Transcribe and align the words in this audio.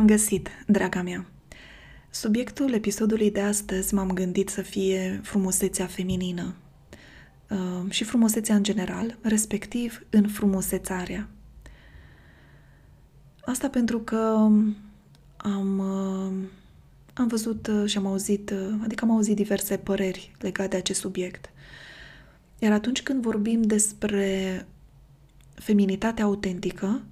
Bine 0.00 0.12
te-am 0.12 0.20
găsit, 0.20 0.48
draga 0.66 1.02
mea! 1.02 1.26
Subiectul 2.10 2.72
episodului 2.72 3.30
de 3.30 3.40
astăzi 3.40 3.94
m-am 3.94 4.10
gândit 4.10 4.48
să 4.48 4.62
fie 4.62 5.20
frumusețea 5.22 5.86
feminină 5.86 6.54
uh, 7.50 7.90
și 7.90 8.04
frumusețea 8.04 8.54
în 8.54 8.62
general, 8.62 9.18
respectiv 9.22 10.06
în 10.10 10.28
frumusețarea. 10.28 11.28
Asta 13.40 13.68
pentru 13.68 14.00
că 14.00 14.16
am, 15.36 15.78
uh, 15.78 16.48
am 17.14 17.26
văzut 17.26 17.66
uh, 17.66 17.88
și 17.88 17.96
am 17.96 18.06
auzit, 18.06 18.54
adică 18.82 19.04
am 19.04 19.10
auzit 19.10 19.36
diverse 19.36 19.76
păreri 19.76 20.36
legate 20.38 20.68
de 20.68 20.76
acest 20.76 21.00
subiect. 21.00 21.50
Iar 22.58 22.72
atunci 22.72 23.02
când 23.02 23.22
vorbim 23.22 23.62
despre 23.62 24.66
feminitatea 25.54 26.24
autentică, 26.24 27.02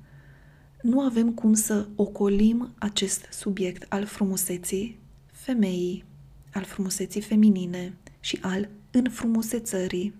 nu 0.89 1.01
avem 1.01 1.33
cum 1.33 1.55
să 1.55 1.87
ocolim 1.95 2.75
acest 2.79 3.27
subiect 3.31 3.93
al 3.93 4.05
frumuseții 4.05 4.99
femeii, 5.33 6.05
al 6.53 6.65
frumuseții 6.65 7.21
feminine 7.21 7.95
și 8.21 8.39
al 8.43 8.69
înfrumusețării. 8.91 10.15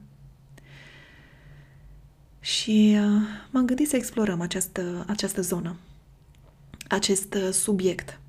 Și 2.41 2.97
uh, 2.97 3.23
m-am 3.51 3.67
gândit 3.67 3.89
să 3.89 3.97
explorăm 3.97 4.41
această, 4.41 5.05
această 5.07 5.41
zonă, 5.41 5.77
acest 6.89 7.35
uh, 7.35 7.49
subiect. 7.53 8.21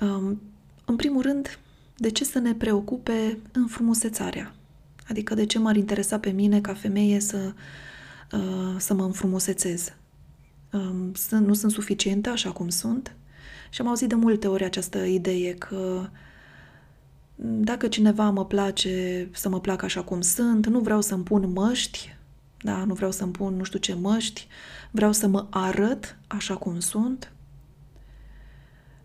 Um, 0.00 0.40
în 0.84 0.96
primul 0.96 1.22
rând, 1.22 1.58
de 1.96 2.10
ce 2.10 2.24
să 2.24 2.38
ne 2.38 2.54
preocupe 2.54 3.38
înfrumusețarea? 3.52 4.54
Adică 5.08 5.34
de 5.34 5.46
ce 5.46 5.58
m-ar 5.58 5.76
interesa 5.76 6.18
pe 6.18 6.30
mine 6.30 6.60
ca 6.60 6.74
femeie 6.74 7.20
să, 7.20 7.54
uh, 8.32 8.74
să 8.78 8.94
mă 8.94 9.04
înfrumusețez? 9.04 9.92
Um, 10.72 11.14
sunt, 11.14 11.46
nu 11.46 11.54
sunt 11.54 11.72
suficiente 11.72 12.28
așa 12.28 12.52
cum 12.52 12.68
sunt. 12.68 13.16
Și 13.70 13.80
am 13.80 13.88
auzit 13.88 14.08
de 14.08 14.14
multe 14.14 14.46
ori 14.46 14.64
această 14.64 14.98
idee 14.98 15.54
că 15.54 16.08
dacă 17.40 17.88
cineva 17.88 18.30
mă 18.30 18.44
place 18.44 19.28
să 19.32 19.48
mă 19.48 19.60
placă 19.60 19.84
așa 19.84 20.02
cum 20.02 20.20
sunt, 20.20 20.66
nu 20.66 20.80
vreau 20.80 21.00
să-mi 21.00 21.22
pun 21.22 21.52
măști, 21.52 22.16
da, 22.60 22.84
nu 22.84 22.94
vreau 22.94 23.10
să-mi 23.10 23.32
pun 23.32 23.56
nu 23.56 23.62
știu 23.62 23.78
ce 23.78 23.94
măști, 23.94 24.46
vreau 24.90 25.12
să 25.12 25.26
mă 25.26 25.46
arăt 25.50 26.16
așa 26.26 26.56
cum 26.56 26.80
sunt, 26.80 27.32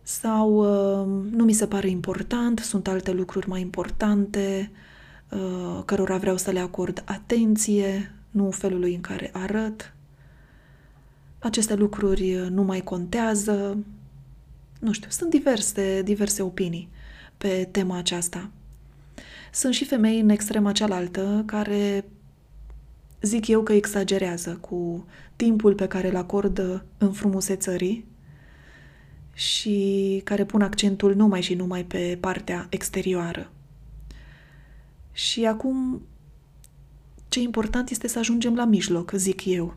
sau 0.01 0.49
uh, 0.53 1.23
nu 1.31 1.43
mi 1.43 1.53
se 1.53 1.67
pare 1.67 1.89
important, 1.89 2.59
sunt 2.59 2.87
alte 2.87 3.11
lucruri 3.11 3.49
mai 3.49 3.61
importante, 3.61 4.71
uh, 5.29 5.81
cărora 5.85 6.17
vreau 6.17 6.37
să 6.37 6.51
le 6.51 6.59
acord 6.59 7.03
atenție, 7.05 8.15
nu 8.31 8.51
felului 8.51 8.95
în 8.95 9.01
care 9.01 9.29
arăt 9.33 9.92
aceste 11.43 11.75
lucruri 11.75 12.35
uh, 12.35 12.47
nu 12.49 12.63
mai 12.63 12.81
contează. 12.81 13.77
Nu 14.79 14.91
știu, 14.91 15.09
sunt 15.09 15.29
diverse, 15.29 16.01
diverse 16.01 16.41
opinii 16.41 16.89
pe 17.37 17.67
tema 17.71 17.97
aceasta. 17.97 18.49
Sunt 19.51 19.73
și 19.73 19.85
femei 19.85 20.19
în 20.19 20.29
extrema 20.29 20.71
cealaltă 20.71 21.43
care 21.45 22.05
zic 23.21 23.47
eu 23.47 23.63
că 23.63 23.73
exagerează 23.73 24.57
cu 24.61 25.05
timpul 25.35 25.73
pe 25.73 25.87
care 25.87 26.09
îl 26.09 26.15
acordă 26.15 26.85
în 26.97 27.11
frumusețării 27.11 28.05
și 29.33 30.21
care 30.23 30.45
pun 30.45 30.61
accentul 30.61 31.15
numai 31.15 31.41
și 31.41 31.53
numai 31.53 31.85
pe 31.85 32.17
partea 32.19 32.67
exterioară. 32.69 33.51
Și 35.11 35.45
acum, 35.45 36.01
ce 37.27 37.39
important 37.39 37.89
este 37.89 38.07
să 38.07 38.19
ajungem 38.19 38.55
la 38.55 38.65
mijloc, 38.65 39.11
zic 39.11 39.45
eu. 39.45 39.75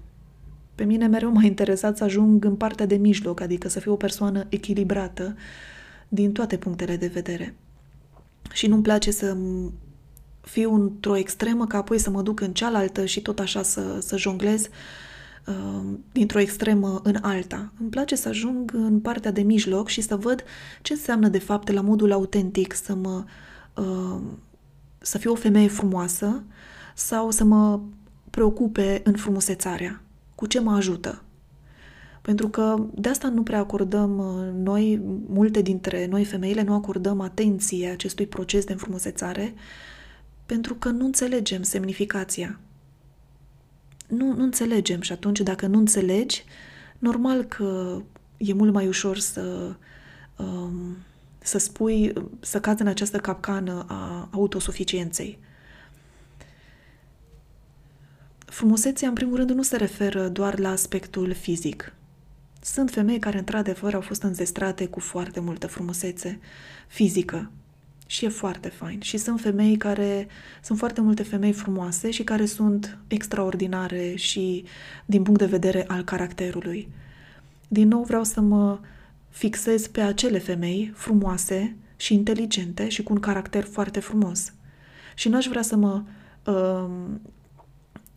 Pe 0.77 0.85
mine 0.85 1.07
mereu 1.07 1.31
m-a 1.33 1.43
interesat 1.43 1.97
să 1.97 2.05
ajung 2.05 2.45
în 2.45 2.57
partea 2.57 2.87
de 2.87 2.97
mijloc, 2.97 3.41
adică 3.41 3.69
să 3.69 3.81
fiu 3.81 3.93
o 3.93 3.97
persoană 3.97 4.47
echilibrată 4.49 5.37
din 6.09 6.33
toate 6.33 6.57
punctele 6.57 6.97
de 6.97 7.07
vedere. 7.07 7.55
Și 8.53 8.67
nu-mi 8.67 8.83
place 8.83 9.11
să 9.11 9.37
fiu 10.41 10.75
într-o 10.75 11.17
extremă, 11.17 11.67
ca 11.67 11.79
apoi 11.79 11.99
să 11.99 12.11
mă 12.11 12.23
duc 12.23 12.41
în 12.41 12.53
cealaltă 12.53 13.05
și 13.05 13.23
tot 13.23 13.39
așa 13.39 13.63
să, 13.63 13.99
să 14.01 14.17
jonglez 14.17 14.69
uh, 15.47 15.83
dintr-o 16.13 16.39
extremă 16.39 17.01
în 17.03 17.17
alta. 17.21 17.73
Îmi 17.81 17.91
place 17.91 18.15
să 18.15 18.29
ajung 18.29 18.73
în 18.75 19.01
partea 19.01 19.31
de 19.31 19.43
mijloc 19.43 19.89
și 19.89 20.01
să 20.01 20.17
văd 20.17 20.45
ce 20.83 20.93
înseamnă 20.93 21.29
de 21.29 21.39
fapt 21.39 21.71
la 21.71 21.81
modul 21.81 22.13
autentic 22.13 22.75
să 22.75 22.95
mă 22.95 23.25
uh, 23.75 24.21
să 24.99 25.19
fiu 25.19 25.33
o 25.33 25.35
femeie 25.35 25.69
frumoasă 25.69 26.43
sau 26.95 27.31
să 27.31 27.45
mă 27.45 27.81
preocupe 28.31 29.01
în 29.05 29.15
frumusețarea 29.15 30.01
cu 30.37 30.47
ce 30.47 30.61
mă 30.61 30.73
ajută. 30.73 31.23
Pentru 32.23 32.49
că 32.49 32.87
de 32.95 33.09
asta 33.09 33.29
nu 33.29 33.43
prea 33.43 33.59
acordăm 33.59 34.19
uh, 34.19 34.53
noi, 34.55 35.01
multe 35.27 35.63
dintre 35.63 36.07
noi 36.07 36.25
femeile, 36.25 36.63
nu 36.63 36.75
acordăm 36.75 37.21
atenție 37.21 37.89
acestui 37.89 38.27
proces 38.27 38.65
de 38.65 38.73
înfrumusețare, 38.73 39.55
pentru 40.47 40.75
că 40.75 40.89
nu 40.89 41.05
înțelegem 41.05 41.63
semnificația. 41.63 42.61
Nu, 44.09 44.33
nu 44.33 44.43
înțelegem 44.43 45.01
și 45.01 45.13
atunci 45.13 45.41
dacă 45.41 45.67
nu 45.67 45.79
înțelegi, 45.79 46.45
normal 46.99 47.45
că 47.45 48.03
e 48.37 48.53
mult 48.53 48.73
mai 48.73 48.87
ușor 48.87 49.19
să, 49.19 49.75
um, 50.37 50.97
să 51.39 51.59
spui, 51.59 52.13
să 52.41 52.61
cazi 52.61 52.83
în 52.83 52.89
această 52.89 53.19
capcană 53.19 53.85
a 53.89 54.29
autosuficienței. 54.31 55.39
Frumusețea, 58.47 59.09
în 59.09 59.15
primul 59.15 59.37
rând, 59.37 59.51
nu 59.51 59.63
se 59.63 59.77
referă 59.77 60.29
doar 60.29 60.59
la 60.59 60.71
aspectul 60.71 61.33
fizic. 61.33 61.93
Sunt 62.63 62.91
femei 62.91 63.19
care, 63.19 63.39
într-adevăr, 63.39 63.95
au 63.95 64.01
fost 64.01 64.23
înzestrate 64.23 64.87
cu 64.87 65.01
foarte 65.01 65.41
multă 65.41 65.67
frumusețe 65.67 66.41
fizică. 66.89 67.51
Și 68.07 68.25
e 68.25 68.29
foarte 68.29 68.69
fain. 68.69 69.01
Și 69.01 69.17
sunt 69.17 69.41
femei 69.41 69.77
care, 69.77 70.29
sunt 70.63 70.79
foarte 70.79 71.01
multe 71.01 71.23
femei 71.23 71.53
frumoase 71.53 72.11
și 72.11 72.25
care 72.25 72.47
sunt 72.47 72.99
extraordinare 73.07 74.15
și 74.15 74.65
din 75.07 75.23
punct 75.23 75.41
de 75.41 75.47
vedere 75.47 75.85
al 75.87 76.05
caracterului. 76.05 76.89
Din 77.69 77.89
nou 77.89 78.03
vreau 78.03 78.25
să 78.25 78.41
mă 78.41 78.79
fixez 79.29 79.87
pe 79.87 80.01
acele 80.01 80.39
femei 80.39 80.93
frumoase 80.95 81.77
și 81.97 82.15
inteligente 82.15 82.89
și 82.89 83.03
cu 83.03 83.13
un 83.13 83.21
caracter 83.21 83.65
foarte 83.65 84.01
frumos. 84.01 84.53
Și 85.15 85.29
n-aș 85.29 85.47
vrea 85.47 85.63
să 85.63 85.77
mă 85.77 86.03
uh, 86.45 86.89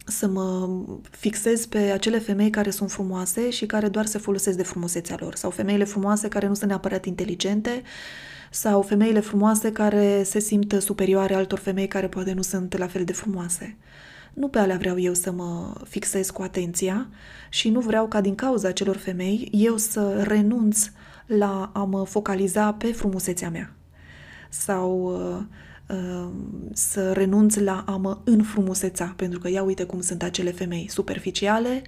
să 0.10 0.28
mă 0.28 0.70
fixez 1.10 1.66
pe 1.66 1.78
acele 1.78 2.20
femei 2.20 2.50
care 2.50 2.70
sunt 2.70 2.92
frumoase 2.92 3.50
și 3.50 3.66
care 3.66 3.88
doar 3.88 4.06
se 4.06 4.18
folosesc 4.18 4.58
de 4.58 4.64
frumusețea 4.64 5.18
lor, 5.20 5.36
sau 5.36 5.50
femeile 5.50 5.84
frumoase 5.84 6.28
care 6.28 6.48
nu 6.48 6.54
sunt 6.54 6.70
neapărat 6.70 7.06
inteligente, 7.06 7.82
sau 8.52 8.82
femeile 8.82 9.20
frumoase 9.20 9.72
care 9.72 10.24
se 10.24 10.40
simt 10.40 10.76
superioare 10.80 11.34
altor 11.34 11.60
femei 11.60 11.88
care 11.88 12.08
poate 12.08 12.34
nu 12.34 12.42
sunt 12.42 12.78
la 12.78 12.88
fel 12.88 13.04
de 13.04 13.14
frumoase. 13.14 13.78
Nu 14.34 14.48
pe 14.48 14.60
alea 14.60 14.78
vreau 14.78 15.00
eu 15.00 15.14
să 15.14 15.32
mă 15.32 15.74
fixez 15.88 16.30
cu 16.30 16.42
atenția 16.42 17.10
și 17.50 17.70
nu 17.70 17.80
vreau 17.80 18.08
ca 18.08 18.22
din 18.22 18.36
cauza 18.36 18.68
acelor 18.68 18.98
femei 18.98 19.50
eu 19.52 19.78
să 19.78 20.24
renunț 20.28 20.90
la 21.26 21.72
a 21.74 21.84
mă 21.84 22.06
focaliza 22.06 22.74
pe 22.74 22.92
frumusețea 22.92 23.50
mea. 23.50 23.74
Sau 24.50 25.02
uh, 25.04 25.44
să 26.74 27.12
renunț 27.12 27.56
la 27.56 27.84
a 27.88 27.96
mă 27.96 28.18
înfrumuseța, 28.24 29.14
pentru 29.16 29.40
că 29.40 29.50
ia 29.50 29.64
uite 29.64 29.84
cum 29.84 30.02
sunt 30.02 30.24
acele 30.24 30.52
femei 30.52 30.88
superficiale, 30.90 31.82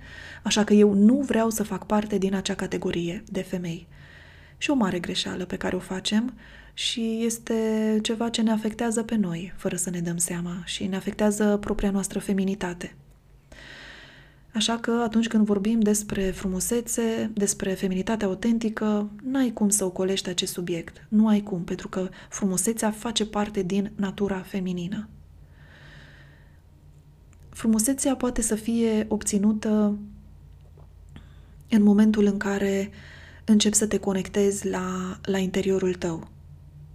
așa 0.43 0.63
că 0.63 0.73
eu 0.73 0.93
nu 0.93 1.15
vreau 1.15 1.49
să 1.49 1.63
fac 1.63 1.85
parte 1.85 2.17
din 2.17 2.35
acea 2.35 2.55
categorie 2.55 3.23
de 3.25 3.41
femei. 3.41 3.87
Și 4.57 4.69
o 4.69 4.73
mare 4.73 4.99
greșeală 4.99 5.45
pe 5.45 5.55
care 5.55 5.75
o 5.75 5.79
facem 5.79 6.33
și 6.73 7.21
este 7.25 7.99
ceva 8.01 8.29
ce 8.29 8.41
ne 8.41 8.51
afectează 8.51 9.03
pe 9.03 9.15
noi, 9.15 9.53
fără 9.57 9.75
să 9.75 9.89
ne 9.89 9.99
dăm 9.99 10.17
seama, 10.17 10.61
și 10.65 10.85
ne 10.85 10.95
afectează 10.95 11.57
propria 11.57 11.91
noastră 11.91 12.19
feminitate. 12.19 12.95
Așa 14.53 14.77
că 14.77 14.91
atunci 14.91 15.27
când 15.27 15.45
vorbim 15.45 15.79
despre 15.79 16.31
frumusețe, 16.31 17.31
despre 17.33 17.73
feminitate 17.73 18.25
autentică, 18.25 19.09
n-ai 19.23 19.51
cum 19.53 19.69
să 19.69 19.85
ocolești 19.85 20.29
acest 20.29 20.53
subiect. 20.53 21.05
Nu 21.09 21.27
ai 21.27 21.41
cum, 21.41 21.63
pentru 21.63 21.87
că 21.87 22.09
frumusețea 22.29 22.91
face 22.91 23.25
parte 23.25 23.61
din 23.61 23.91
natura 23.95 24.39
feminină. 24.39 25.07
Frumusețea 27.49 28.15
poate 28.15 28.41
să 28.41 28.55
fie 28.55 29.05
obținută 29.07 29.97
în 31.69 31.83
momentul 31.83 32.25
în 32.25 32.37
care 32.37 32.89
începi 33.45 33.75
să 33.75 33.87
te 33.87 33.97
conectezi 33.97 34.67
la, 34.67 35.19
la 35.21 35.37
interiorul 35.37 35.93
tău. 35.93 36.27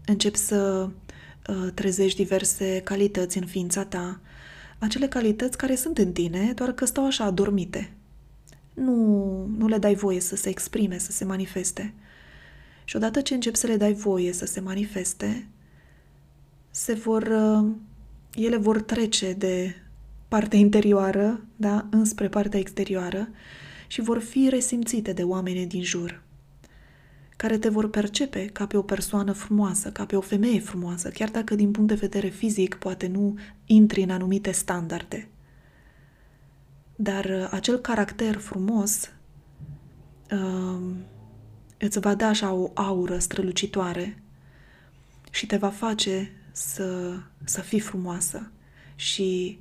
Începi 0.07 0.39
să 0.39 0.89
uh, 1.49 1.73
trezești 1.75 2.23
diverse 2.23 2.81
calități 2.85 3.39
în 3.39 3.47
ființa 3.47 3.85
ta, 3.85 4.21
acele 4.79 5.09
calități 5.09 5.57
care 5.57 5.75
sunt 5.75 5.99
în 5.99 6.13
tine, 6.13 6.53
doar 6.55 6.73
că 6.73 6.85
stau 6.85 7.07
așa 7.07 7.25
adormite. 7.25 7.93
Nu, 8.75 9.47
nu 9.59 9.69
le 9.69 9.79
dai 9.79 9.95
voie 9.95 10.21
să 10.21 10.37
se 10.37 10.49
exprime, 10.49 10.99
să 10.99 11.13
se 11.13 11.25
manifeste. 11.25 11.95
Și 12.85 12.97
odată 12.97 13.21
ce 13.21 13.35
începi 13.35 13.57
să 13.57 13.67
le 13.67 13.77
dai 13.77 13.93
voie 13.93 14.33
să 14.33 14.47
se 14.47 14.61
manifeste, 14.61 15.47
se 16.71 16.93
vor, 16.93 17.23
uh, 17.23 17.71
ele 18.35 18.57
vor 18.57 18.83
trece 18.83 19.33
de 19.33 19.75
partea 20.29 20.59
interioară, 20.59 21.41
da, 21.57 21.87
înspre 21.91 22.29
partea 22.29 22.59
exterioară 22.59 23.29
și 23.87 24.01
vor 24.01 24.19
fi 24.19 24.49
resimțite 24.51 25.13
de 25.13 25.23
oamenii 25.23 25.67
din 25.67 25.83
jur. 25.83 26.23
Care 27.37 27.59
te 27.59 27.69
vor 27.69 27.91
percepe 27.91 28.47
ca 28.47 28.67
pe 28.67 28.77
o 28.77 28.83
persoană 28.83 29.33
frumoasă, 29.33 29.91
ca 29.91 30.07
pe 30.07 30.17
o 30.17 30.21
femeie 30.21 30.61
frumoasă, 30.61 31.09
chiar 31.09 31.31
dacă 31.31 31.55
din 31.55 31.71
punct 31.71 31.89
de 31.89 31.95
vedere 31.95 32.29
fizic 32.29 32.75
poate 32.75 33.07
nu 33.07 33.39
intri 33.67 34.03
în 34.03 34.11
anumite 34.11 34.51
standarde. 34.51 35.29
Dar 36.97 37.25
uh, 37.25 37.49
acel 37.51 37.79
caracter 37.79 38.37
frumos 38.37 39.11
uh, 40.31 40.81
îți 41.79 41.99
va 41.99 42.15
da 42.15 42.27
așa 42.27 42.53
o 42.53 42.71
aură 42.75 43.19
strălucitoare 43.19 44.23
și 45.31 45.47
te 45.47 45.57
va 45.57 45.71
face 45.71 46.31
să, 46.53 47.17
să 47.45 47.61
fii 47.61 47.81
frumoasă 47.81 48.51
și 48.95 49.59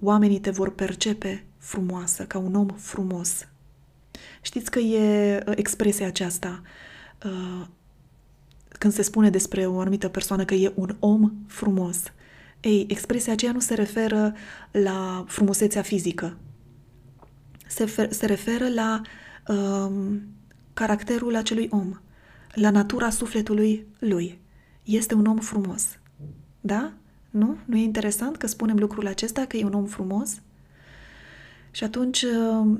oamenii 0.00 0.40
te 0.40 0.50
vor 0.50 0.74
percepe 0.74 1.44
frumoasă, 1.58 2.24
ca 2.24 2.38
un 2.38 2.54
om 2.54 2.68
frumos. 2.68 3.48
Știți 4.42 4.70
că 4.70 4.78
e 4.78 5.36
uh, 5.46 5.52
expresia 5.56 6.06
aceasta 6.06 6.60
uh, 6.62 6.68
când 8.78 8.92
se 8.92 9.02
spune 9.02 9.30
despre 9.30 9.66
o 9.66 9.80
anumită 9.80 10.08
persoană 10.08 10.44
că 10.44 10.54
e 10.54 10.72
un 10.74 10.96
om 10.98 11.32
frumos. 11.46 12.02
Ei, 12.60 12.86
expresia 12.88 13.32
aceea 13.32 13.52
nu 13.52 13.60
se 13.60 13.74
referă 13.74 14.34
la 14.70 15.24
frumusețea 15.28 15.82
fizică. 15.82 16.36
Se, 17.66 18.08
se 18.10 18.26
referă 18.26 18.68
la 18.68 19.00
um, 19.48 20.22
caracterul 20.72 21.36
acelui 21.36 21.68
om, 21.70 22.00
la 22.54 22.70
natura 22.70 23.10
sufletului 23.10 23.86
lui. 23.98 24.38
Este 24.82 25.14
un 25.14 25.26
om 25.26 25.38
frumos. 25.38 25.98
Da? 26.60 26.92
Nu? 27.30 27.56
Nu 27.64 27.76
e 27.76 27.82
interesant 27.82 28.36
că 28.36 28.46
spunem 28.46 28.76
lucrul 28.76 29.06
acesta, 29.06 29.44
că 29.44 29.56
e 29.56 29.64
un 29.64 29.74
om 29.74 29.84
frumos? 29.84 30.40
Și 31.70 31.84
atunci, 31.84 32.22
uh, 32.22 32.78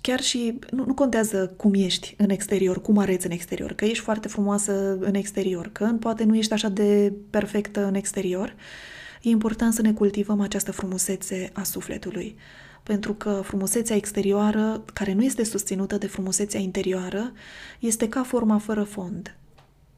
chiar 0.00 0.20
și 0.20 0.58
nu, 0.70 0.84
nu 0.84 0.94
contează 0.94 1.52
cum 1.56 1.74
ești 1.74 2.14
în 2.18 2.30
exterior, 2.30 2.80
cum 2.80 2.98
arăți 2.98 3.26
în 3.26 3.32
exterior, 3.32 3.72
că 3.72 3.84
ești 3.84 4.02
foarte 4.02 4.28
frumoasă 4.28 4.96
în 5.00 5.14
exterior, 5.14 5.68
că 5.72 5.96
poate 6.00 6.24
nu 6.24 6.36
ești 6.36 6.52
așa 6.52 6.68
de 6.68 7.12
perfectă 7.30 7.84
în 7.84 7.94
exterior, 7.94 8.54
e 9.22 9.28
important 9.28 9.72
să 9.72 9.82
ne 9.82 9.92
cultivăm 9.92 10.40
această 10.40 10.72
frumusețe 10.72 11.50
a 11.52 11.62
sufletului. 11.62 12.36
Pentru 12.82 13.14
că 13.14 13.40
frumusețea 13.44 13.96
exterioară, 13.96 14.84
care 14.92 15.12
nu 15.12 15.22
este 15.22 15.44
susținută 15.44 15.98
de 15.98 16.06
frumusețea 16.06 16.60
interioară, 16.60 17.32
este 17.78 18.08
ca 18.08 18.22
forma 18.22 18.58
fără 18.58 18.82
fond. 18.82 19.36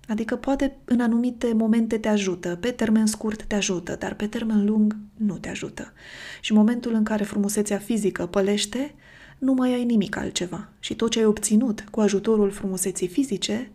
Adică 0.09 0.37
poate 0.37 0.77
în 0.85 1.01
anumite 1.01 1.53
momente 1.53 1.99
te 1.99 2.09
ajută, 2.09 2.59
pe 2.61 2.71
termen 2.71 3.07
scurt 3.07 3.43
te 3.43 3.55
ajută, 3.55 3.97
dar 3.99 4.15
pe 4.15 4.27
termen 4.27 4.65
lung 4.65 4.97
nu 5.17 5.39
te 5.39 5.49
ajută. 5.49 5.93
Și 6.41 6.53
în 6.53 6.59
momentul 6.59 6.95
în 6.95 7.05
care 7.05 7.25
frumusețea 7.25 7.79
fizică 7.79 8.27
pălește, 8.27 8.95
nu 9.41 9.53
mai 9.53 9.73
ai 9.73 9.85
nimic 9.85 10.17
altceva 10.17 10.69
și 10.79 10.95
tot 10.95 11.11
ce 11.11 11.19
ai 11.19 11.25
obținut 11.25 11.85
cu 11.91 12.01
ajutorul 12.01 12.51
frumuseții 12.51 13.09
fizice 13.09 13.71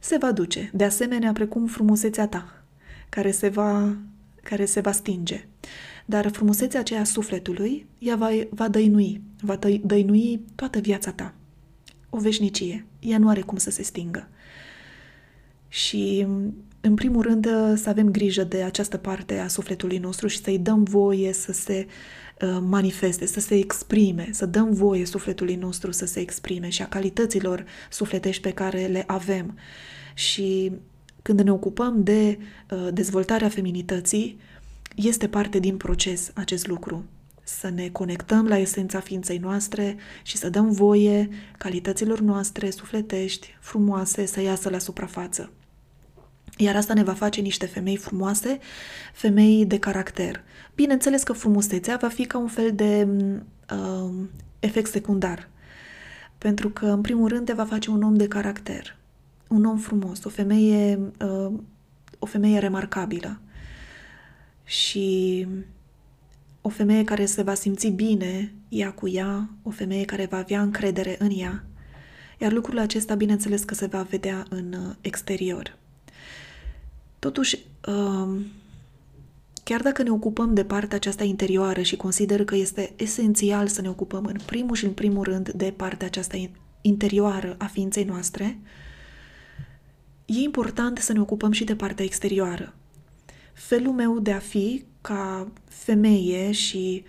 se 0.00 0.16
va 0.16 0.32
duce, 0.32 0.70
de 0.74 0.84
asemenea 0.84 1.32
precum 1.32 1.66
frumusețea 1.66 2.28
ta, 2.28 2.64
care 3.08 3.30
se 3.30 3.48
va, 3.48 3.96
care 4.42 4.64
se 4.64 4.80
va 4.80 4.92
stinge. 4.92 5.46
Dar 6.06 6.30
frumusețea 6.30 6.80
aceea 6.80 7.04
sufletului, 7.04 7.86
ea 7.98 8.16
va, 8.16 8.28
va 8.50 8.68
dăinui, 8.68 9.20
va 9.40 9.58
dăinui 9.82 10.40
toată 10.54 10.78
viața 10.78 11.12
ta. 11.12 11.34
O 12.10 12.18
veșnicie. 12.18 12.86
Ea 13.00 13.18
nu 13.18 13.28
are 13.28 13.40
cum 13.40 13.58
să 13.58 13.70
se 13.70 13.82
stingă. 13.82 14.28
Și, 15.68 16.26
în 16.80 16.94
primul 16.94 17.22
rând, 17.22 17.46
să 17.74 17.88
avem 17.88 18.10
grijă 18.10 18.44
de 18.44 18.62
această 18.62 18.96
parte 18.96 19.38
a 19.38 19.48
sufletului 19.48 19.98
nostru 19.98 20.26
și 20.26 20.42
să-i 20.42 20.58
dăm 20.58 20.82
voie 20.82 21.32
să 21.32 21.52
se 21.52 21.86
uh, 21.86 21.92
manifeste, 22.60 23.26
să 23.26 23.40
se 23.40 23.54
exprime, 23.54 24.28
să 24.32 24.46
dăm 24.46 24.72
voie 24.72 25.04
sufletului 25.04 25.54
nostru 25.54 25.90
să 25.90 26.06
se 26.06 26.20
exprime 26.20 26.68
și 26.68 26.82
a 26.82 26.88
calităților 26.88 27.64
sufletești 27.90 28.42
pe 28.42 28.52
care 28.52 28.86
le 28.86 29.04
avem. 29.06 29.58
Și 30.14 30.72
când 31.22 31.40
ne 31.40 31.52
ocupăm 31.52 32.02
de 32.02 32.38
uh, 32.70 32.88
dezvoltarea 32.92 33.48
feminității, 33.48 34.38
este 34.96 35.28
parte 35.28 35.58
din 35.58 35.76
proces 35.76 36.30
acest 36.34 36.66
lucru. 36.66 37.04
Să 37.44 37.68
ne 37.68 37.88
conectăm 37.88 38.46
la 38.46 38.58
esența 38.58 39.00
ființei 39.00 39.38
noastre 39.38 39.96
și 40.22 40.36
să 40.36 40.50
dăm 40.50 40.70
voie 40.70 41.28
calităților 41.58 42.20
noastre 42.20 42.70
sufletești, 42.70 43.56
frumoase, 43.60 44.26
să 44.26 44.40
iasă 44.40 44.70
la 44.70 44.78
suprafață. 44.78 45.50
Iar 46.56 46.76
asta 46.76 46.94
ne 46.94 47.02
va 47.02 47.12
face 47.12 47.40
niște 47.40 47.66
femei 47.66 47.96
frumoase, 47.96 48.58
femei 49.12 49.66
de 49.66 49.78
caracter. 49.78 50.42
Bineînțeles 50.74 51.22
că 51.22 51.32
frumusețea 51.32 51.96
va 51.96 52.08
fi 52.08 52.24
ca 52.24 52.38
un 52.38 52.48
fel 52.48 52.72
de 52.74 53.08
uh, 53.72 54.12
efect 54.58 54.90
secundar. 54.90 55.48
Pentru 56.38 56.70
că, 56.70 56.86
în 56.86 57.00
primul 57.00 57.28
rând, 57.28 57.46
te 57.46 57.52
va 57.52 57.64
face 57.64 57.90
un 57.90 58.02
om 58.02 58.14
de 58.14 58.28
caracter. 58.28 58.96
Un 59.48 59.64
om 59.64 59.78
frumos, 59.78 60.24
o 60.24 60.28
femeie, 60.28 60.98
uh, 61.24 61.52
o 62.18 62.26
femeie 62.26 62.58
remarcabilă. 62.58 63.40
Și 64.64 65.46
o 66.60 66.68
femeie 66.68 67.04
care 67.04 67.26
se 67.26 67.42
va 67.42 67.54
simți 67.54 67.88
bine 67.88 68.54
ea 68.68 68.92
cu 68.92 69.08
ea, 69.08 69.48
o 69.62 69.70
femeie 69.70 70.04
care 70.04 70.26
va 70.30 70.36
avea 70.36 70.62
încredere 70.62 71.16
în 71.18 71.30
ea. 71.36 71.64
Iar 72.38 72.52
lucrul 72.52 72.78
acesta, 72.78 73.14
bineînțeles 73.14 73.62
că 73.62 73.74
se 73.74 73.86
va 73.86 74.02
vedea 74.02 74.44
în 74.48 74.72
uh, 74.72 74.94
exterior. 75.00 75.80
Totuși, 77.22 77.58
um, 77.86 78.46
chiar 79.64 79.80
dacă 79.82 80.02
ne 80.02 80.10
ocupăm 80.10 80.54
de 80.54 80.64
partea 80.64 80.96
aceasta 80.96 81.24
interioară 81.24 81.82
și 81.82 81.96
consider 81.96 82.44
că 82.44 82.56
este 82.56 82.92
esențial 82.96 83.66
să 83.66 83.80
ne 83.80 83.88
ocupăm 83.88 84.24
în 84.24 84.36
primul 84.46 84.74
și 84.74 84.84
în 84.84 84.92
primul 84.92 85.24
rând 85.24 85.50
de 85.50 85.72
partea 85.76 86.06
aceasta 86.06 86.36
interioară 86.80 87.54
a 87.58 87.66
ființei 87.66 88.04
noastre, 88.04 88.58
e 90.26 90.38
important 90.38 90.98
să 90.98 91.12
ne 91.12 91.20
ocupăm 91.20 91.52
și 91.52 91.64
de 91.64 91.76
partea 91.76 92.04
exterioară. 92.04 92.74
Felul 93.52 93.92
meu 93.92 94.18
de 94.18 94.32
a 94.32 94.38
fi 94.38 94.84
ca 95.00 95.48
femeie 95.68 96.52
și 96.52 97.04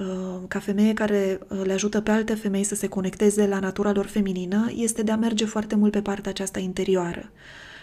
uh, 0.00 0.40
ca 0.48 0.58
femeie 0.58 0.92
care 0.92 1.38
uh, 1.48 1.60
le 1.64 1.72
ajută 1.72 2.00
pe 2.00 2.10
alte 2.10 2.34
femei 2.34 2.64
să 2.64 2.74
se 2.74 2.86
conecteze 2.86 3.46
la 3.46 3.58
natura 3.58 3.92
lor 3.92 4.06
feminină 4.06 4.72
este 4.74 5.02
de 5.02 5.12
a 5.12 5.16
merge 5.16 5.44
foarte 5.44 5.74
mult 5.74 5.92
pe 5.92 6.02
partea 6.02 6.30
aceasta 6.30 6.58
interioară 6.58 7.30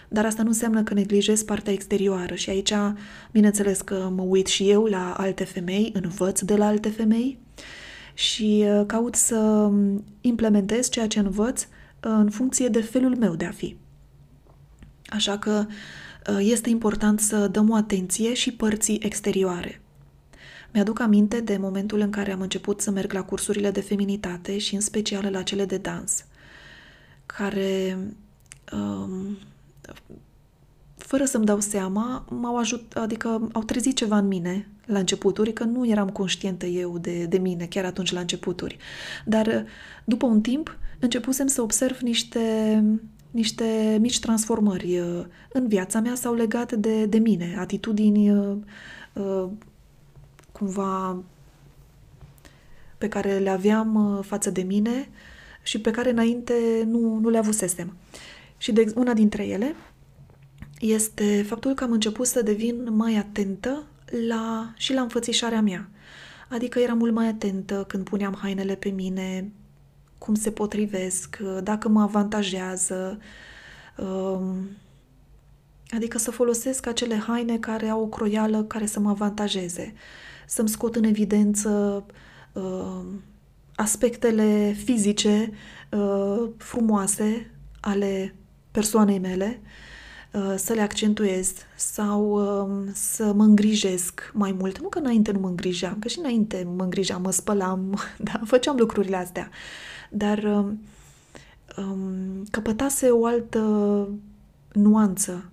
dar 0.08 0.26
asta 0.26 0.42
nu 0.42 0.48
înseamnă 0.48 0.82
că 0.82 0.94
neglijez 0.94 1.42
partea 1.42 1.72
exterioară 1.72 2.34
și 2.34 2.50
aici, 2.50 2.72
bineînțeles 3.32 3.80
că 3.80 4.10
mă 4.14 4.22
uit 4.22 4.46
și 4.46 4.70
eu 4.70 4.84
la 4.84 5.14
alte 5.16 5.44
femei, 5.44 5.92
învăț 6.02 6.40
de 6.40 6.56
la 6.56 6.66
alte 6.66 6.88
femei 6.88 7.38
și 8.14 8.64
uh, 8.66 8.86
caut 8.86 9.14
să 9.14 9.70
implementez 10.20 10.88
ceea 10.88 11.06
ce 11.06 11.18
învăț 11.18 11.62
uh, 11.62 11.68
în 12.00 12.30
funcție 12.30 12.68
de 12.68 12.80
felul 12.80 13.16
meu 13.16 13.34
de 13.34 13.44
a 13.44 13.50
fi. 13.50 13.76
Așa 15.06 15.38
că 15.38 15.66
uh, 16.30 16.38
este 16.40 16.70
important 16.70 17.20
să 17.20 17.48
dăm 17.48 17.70
o 17.70 17.74
atenție 17.74 18.34
și 18.34 18.52
părții 18.52 18.98
exterioare. 19.02 19.80
Mi-aduc 20.72 21.00
aminte 21.00 21.40
de 21.40 21.56
momentul 21.56 22.00
în 22.00 22.10
care 22.10 22.32
am 22.32 22.40
început 22.40 22.80
să 22.80 22.90
merg 22.90 23.12
la 23.12 23.22
cursurile 23.22 23.70
de 23.70 23.80
feminitate 23.80 24.58
și 24.58 24.74
în 24.74 24.80
special 24.80 25.28
la 25.30 25.42
cele 25.42 25.64
de 25.64 25.76
dans, 25.76 26.24
care 27.26 27.98
um, 28.72 29.38
fără 30.96 31.24
să-mi 31.24 31.44
dau 31.44 31.60
seama, 31.60 32.24
m-au 32.30 32.56
ajutat, 32.56 33.02
adică 33.02 33.48
au 33.52 33.62
trezit 33.62 33.96
ceva 33.96 34.16
în 34.16 34.26
mine 34.26 34.68
la 34.86 34.98
începuturi, 34.98 35.52
că 35.52 35.64
nu 35.64 35.86
eram 35.86 36.08
conștientă 36.08 36.66
eu 36.66 36.98
de, 36.98 37.24
de 37.24 37.38
mine 37.38 37.66
chiar 37.66 37.84
atunci 37.84 38.12
la 38.12 38.20
începuturi. 38.20 38.76
Dar 39.24 39.66
după 40.04 40.26
un 40.26 40.40
timp 40.40 40.78
începusem 40.98 41.46
să 41.46 41.62
observ 41.62 41.98
niște, 41.98 42.84
niște 43.30 43.96
mici 44.00 44.20
transformări 44.20 44.98
uh, 44.98 45.24
în 45.52 45.68
viața 45.68 46.00
mea 46.00 46.14
sau 46.14 46.34
legate 46.34 46.76
de, 46.76 47.06
de 47.06 47.18
mine, 47.18 47.56
atitudini 47.58 48.30
uh, 48.30 48.56
uh, 49.12 49.48
cumva 50.52 51.22
pe 52.98 53.08
care 53.08 53.38
le 53.38 53.50
aveam 53.50 54.20
față 54.22 54.50
de 54.50 54.62
mine 54.62 55.08
și 55.62 55.80
pe 55.80 55.90
care 55.90 56.10
înainte 56.10 56.54
nu, 56.86 57.18
nu 57.18 57.28
le 57.28 57.38
avusesem. 57.38 57.96
Și 58.58 58.72
de, 58.72 58.92
una 58.94 59.12
dintre 59.12 59.46
ele 59.46 59.74
este 60.78 61.42
faptul 61.42 61.74
că 61.74 61.84
am 61.84 61.92
început 61.92 62.26
să 62.26 62.42
devin 62.42 62.88
mai 62.90 63.16
atentă 63.16 63.86
la, 64.28 64.72
și 64.76 64.92
la 64.92 65.00
înfățișarea 65.00 65.60
mea. 65.60 65.90
Adică 66.48 66.78
eram 66.78 66.98
mult 66.98 67.12
mai 67.12 67.28
atentă 67.28 67.84
când 67.88 68.04
puneam 68.04 68.38
hainele 68.40 68.74
pe 68.74 68.88
mine, 68.88 69.52
cum 70.18 70.34
se 70.34 70.50
potrivesc, 70.50 71.38
dacă 71.62 71.88
mă 71.88 72.02
avantajează. 72.02 73.18
Um, 73.96 74.68
adică 75.90 76.18
să 76.18 76.30
folosesc 76.30 76.86
acele 76.86 77.16
haine 77.16 77.58
care 77.58 77.88
au 77.88 78.02
o 78.02 78.06
croială 78.06 78.62
care 78.62 78.86
să 78.86 79.00
mă 79.00 79.08
avantajeze. 79.08 79.94
Să-mi 80.46 80.68
scot 80.68 80.96
în 80.96 81.04
evidență 81.04 82.04
um, 82.52 83.22
aspectele 83.74 84.72
fizice 84.84 85.50
uh, 85.90 86.48
frumoase 86.56 87.50
ale 87.80 88.34
persoanei 88.74 89.18
mele, 89.18 89.60
uh, 90.30 90.54
să 90.56 90.72
le 90.72 90.80
accentuez 90.80 91.52
sau 91.76 92.22
um, 92.32 92.92
să 92.92 93.32
mă 93.32 93.42
îngrijesc 93.42 94.30
mai 94.32 94.52
mult. 94.52 94.80
Nu 94.80 94.88
că 94.88 94.98
înainte 94.98 95.32
nu 95.32 95.38
mă 95.38 95.48
îngrijeam, 95.48 95.96
că 95.98 96.08
și 96.08 96.18
înainte 96.18 96.66
mă 96.76 96.82
îngrijeam, 96.82 97.22
mă 97.22 97.30
spălam, 97.30 97.98
da, 98.32 98.40
făceam 98.44 98.76
lucrurile 98.76 99.16
astea. 99.16 99.50
Dar 100.10 100.38
um, 100.38 100.80
um, 101.76 102.44
căpătase 102.50 103.10
o 103.10 103.26
altă 103.26 103.60
nuanță 104.72 105.44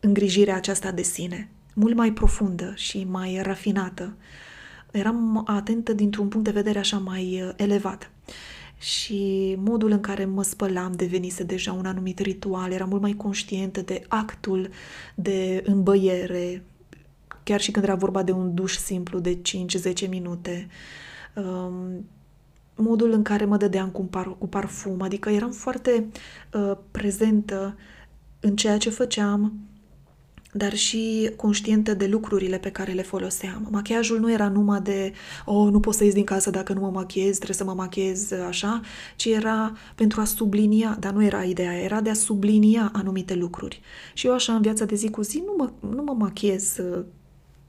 îngrijirea 0.00 0.56
aceasta 0.56 0.90
de 0.90 1.02
sine, 1.02 1.50
mult 1.74 1.94
mai 1.96 2.12
profundă 2.12 2.72
și 2.76 3.06
mai 3.10 3.40
rafinată. 3.42 4.12
Eram 4.90 5.42
atentă 5.46 5.92
dintr-un 5.92 6.28
punct 6.28 6.46
de 6.46 6.52
vedere 6.52 6.78
așa 6.78 6.98
mai 6.98 7.42
uh, 7.42 7.52
elevat. 7.56 8.10
Și 8.80 9.54
modul 9.58 9.90
în 9.90 10.00
care 10.00 10.24
mă 10.24 10.42
spălam 10.42 10.92
devenise 10.92 11.42
deja 11.42 11.72
un 11.72 11.86
anumit 11.86 12.18
ritual, 12.18 12.72
era 12.72 12.84
mult 12.84 13.00
mai 13.00 13.12
conștientă 13.12 13.80
de 13.80 14.04
actul 14.08 14.68
de 15.14 15.62
îmbăiere, 15.66 16.64
chiar 17.42 17.60
și 17.60 17.70
când 17.70 17.84
era 17.84 17.94
vorba 17.94 18.22
de 18.22 18.32
un 18.32 18.54
duș 18.54 18.76
simplu 18.76 19.18
de 19.18 19.38
5-10 20.04 20.08
minute. 20.08 20.68
Um, 21.34 22.04
modul 22.74 23.12
în 23.12 23.22
care 23.22 23.44
mă 23.44 23.56
dădeam 23.56 23.88
cu, 23.90 24.02
par, 24.02 24.36
cu 24.38 24.46
parfum, 24.46 25.02
adică 25.02 25.30
eram 25.30 25.50
foarte 25.50 26.06
uh, 26.52 26.76
prezentă 26.90 27.76
în 28.40 28.56
ceea 28.56 28.78
ce 28.78 28.90
făceam, 28.90 29.52
dar 30.52 30.74
și 30.74 31.30
conștientă 31.36 31.94
de 31.94 32.06
lucrurile 32.06 32.58
pe 32.58 32.70
care 32.70 32.92
le 32.92 33.02
foloseam. 33.02 33.68
Machiajul 33.70 34.18
nu 34.18 34.32
era 34.32 34.48
numai 34.48 34.80
de, 34.80 35.12
oh, 35.44 35.70
nu 35.70 35.80
pot 35.80 35.94
să 35.94 36.04
ies 36.04 36.14
din 36.14 36.24
casă 36.24 36.50
dacă 36.50 36.72
nu 36.72 36.80
mă 36.80 36.90
machiez, 36.90 37.34
trebuie 37.34 37.56
să 37.56 37.64
mă 37.64 37.72
machiez 37.72 38.32
așa, 38.32 38.80
ci 39.16 39.24
era 39.24 39.72
pentru 39.94 40.20
a 40.20 40.24
sublinia, 40.24 40.96
dar 41.00 41.12
nu 41.12 41.24
era 41.24 41.42
ideea, 41.42 41.72
era 41.72 42.00
de 42.00 42.10
a 42.10 42.14
sublinia 42.14 42.90
anumite 42.94 43.34
lucruri. 43.34 43.80
Și 44.14 44.26
eu 44.26 44.32
așa 44.32 44.54
în 44.54 44.62
viața 44.62 44.84
de 44.84 44.94
zi 44.94 45.10
cu 45.10 45.22
zi 45.22 45.42
nu 45.46 45.54
mă, 45.56 45.70
nu 45.94 46.02
mă 46.02 46.14
machiez 46.18 46.76
uh, 46.78 47.04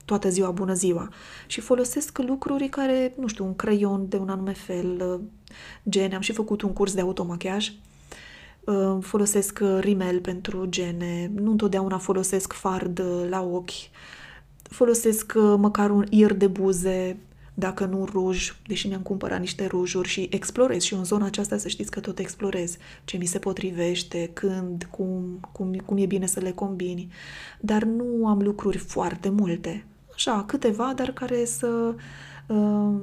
toată 0.04 0.28
ziua, 0.28 0.50
bună 0.50 0.74
ziua. 0.74 1.08
Și 1.46 1.60
folosesc 1.60 2.18
lucruri 2.18 2.68
care, 2.68 3.14
nu 3.18 3.26
știu, 3.26 3.44
un 3.44 3.56
creion 3.56 4.08
de 4.08 4.16
un 4.16 4.28
anume 4.28 4.52
fel, 4.52 5.02
uh, 5.14 5.20
gen, 5.88 6.14
am 6.14 6.20
și 6.20 6.32
făcut 6.32 6.62
un 6.62 6.72
curs 6.72 6.94
de 6.94 7.00
automachiaj, 7.00 7.68
uh, 7.68 7.74
folosesc 9.00 9.58
uh, 9.62 9.78
rimel 9.80 10.20
pentru 10.20 10.66
gene, 10.66 11.30
nu 11.34 11.50
întotdeauna 11.50 11.98
folosesc 11.98 12.52
fard 12.52 13.02
la 13.28 13.42
ochi, 13.42 13.90
folosesc 14.62 15.32
măcar 15.56 15.90
un 15.90 16.06
ir 16.10 16.32
de 16.32 16.46
buze, 16.46 17.16
dacă 17.54 17.84
nu 17.84 18.04
ruj, 18.04 18.56
deși 18.66 18.88
mi-am 18.88 19.00
cumpărat 19.00 19.40
niște 19.40 19.66
rujuri 19.66 20.08
și 20.08 20.28
explorez. 20.30 20.82
Și 20.82 20.94
în 20.94 21.04
zona 21.04 21.26
aceasta 21.26 21.56
să 21.56 21.68
știți 21.68 21.90
că 21.90 22.00
tot 22.00 22.18
explorez 22.18 22.76
ce 23.04 23.16
mi 23.16 23.24
se 23.24 23.38
potrivește, 23.38 24.30
când, 24.32 24.88
cum, 24.90 25.40
cum, 25.52 25.72
cum 25.72 25.96
e 25.96 26.06
bine 26.06 26.26
să 26.26 26.40
le 26.40 26.50
combini, 26.50 27.12
dar 27.60 27.82
nu 27.82 28.26
am 28.26 28.38
lucruri 28.38 28.78
foarte 28.78 29.28
multe. 29.28 29.84
Așa, 30.14 30.44
câteva, 30.44 30.92
dar 30.96 31.10
care 31.10 31.44
să... 31.44 31.94
Uh, 32.46 32.94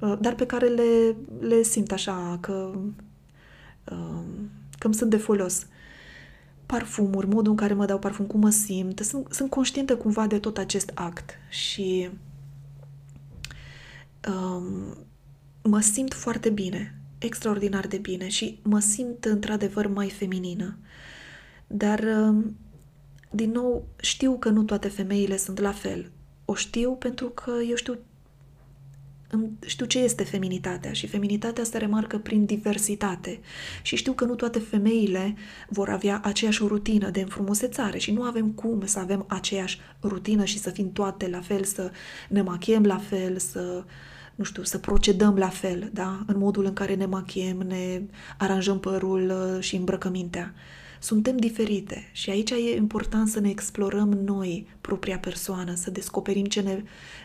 uh, 0.00 0.18
dar 0.20 0.34
pe 0.34 0.46
care 0.46 0.66
le, 0.66 1.16
le 1.40 1.62
simt 1.62 1.92
așa 1.92 2.38
că, 2.40 2.70
uh, 3.90 4.22
că 4.80 4.86
îmi 4.86 4.94
sunt 4.94 5.10
de 5.10 5.16
folos. 5.16 5.66
Parfumuri, 6.66 7.26
modul 7.26 7.50
în 7.50 7.56
care 7.56 7.74
mă 7.74 7.84
dau 7.84 7.98
parfum, 7.98 8.24
cum 8.24 8.40
mă 8.40 8.50
simt. 8.50 8.98
Sunt, 8.98 9.26
sunt 9.30 9.50
conștientă 9.50 9.96
cumva 9.96 10.26
de 10.26 10.38
tot 10.38 10.58
acest 10.58 10.90
act 10.94 11.30
și 11.48 12.10
um, 14.28 14.96
mă 15.62 15.80
simt 15.80 16.14
foarte 16.14 16.50
bine, 16.50 17.00
extraordinar 17.18 17.86
de 17.86 17.98
bine 17.98 18.28
și 18.28 18.60
mă 18.62 18.78
simt 18.78 19.24
într-adevăr 19.24 19.86
mai 19.86 20.10
feminină. 20.10 20.78
Dar, 21.66 22.00
um, 22.00 22.56
din 23.30 23.50
nou, 23.50 23.88
știu 23.96 24.38
că 24.38 24.48
nu 24.48 24.62
toate 24.62 24.88
femeile 24.88 25.36
sunt 25.36 25.58
la 25.58 25.72
fel 25.72 26.10
o 26.50 26.54
știu 26.54 26.92
pentru 26.92 27.28
că 27.28 27.52
eu 27.68 27.74
știu, 27.74 27.98
știu 29.66 29.86
ce 29.86 29.98
este 29.98 30.24
feminitatea 30.24 30.92
și 30.92 31.06
feminitatea 31.06 31.64
se 31.64 31.78
remarcă 31.78 32.18
prin 32.18 32.44
diversitate 32.44 33.40
și 33.82 33.96
știu 33.96 34.12
că 34.12 34.24
nu 34.24 34.34
toate 34.34 34.58
femeile 34.58 35.34
vor 35.68 35.88
avea 35.88 36.20
aceeași 36.24 36.62
rutină 36.66 37.10
de 37.10 37.20
înfrumusețare 37.20 37.98
și 37.98 38.12
nu 38.12 38.22
avem 38.22 38.50
cum 38.50 38.82
să 38.84 38.98
avem 38.98 39.24
aceeași 39.28 39.80
rutină 40.02 40.44
și 40.44 40.58
să 40.58 40.70
fim 40.70 40.92
toate 40.92 41.28
la 41.28 41.40
fel, 41.40 41.64
să 41.64 41.90
ne 42.28 42.42
machiem 42.42 42.84
la 42.84 42.98
fel, 42.98 43.38
să 43.38 43.84
nu 44.34 44.44
știu, 44.44 44.62
să 44.62 44.78
procedăm 44.78 45.36
la 45.36 45.48
fel, 45.48 45.90
da? 45.92 46.22
În 46.26 46.38
modul 46.38 46.64
în 46.64 46.72
care 46.72 46.94
ne 46.94 47.06
machiem, 47.06 47.56
ne 47.56 48.02
aranjăm 48.38 48.80
părul 48.80 49.30
uh, 49.30 49.62
și 49.62 49.76
îmbrăcămintea. 49.76 50.54
Suntem 51.02 51.36
diferite 51.36 52.08
și 52.12 52.30
aici 52.30 52.50
e 52.50 52.76
important 52.76 53.28
să 53.28 53.40
ne 53.40 53.50
explorăm 53.50 54.08
noi 54.08 54.66
propria 54.80 55.18
persoană, 55.18 55.74
să 55.74 55.90
descoperim 55.90 56.44
ce 56.44 56.60
ne, 56.60 56.82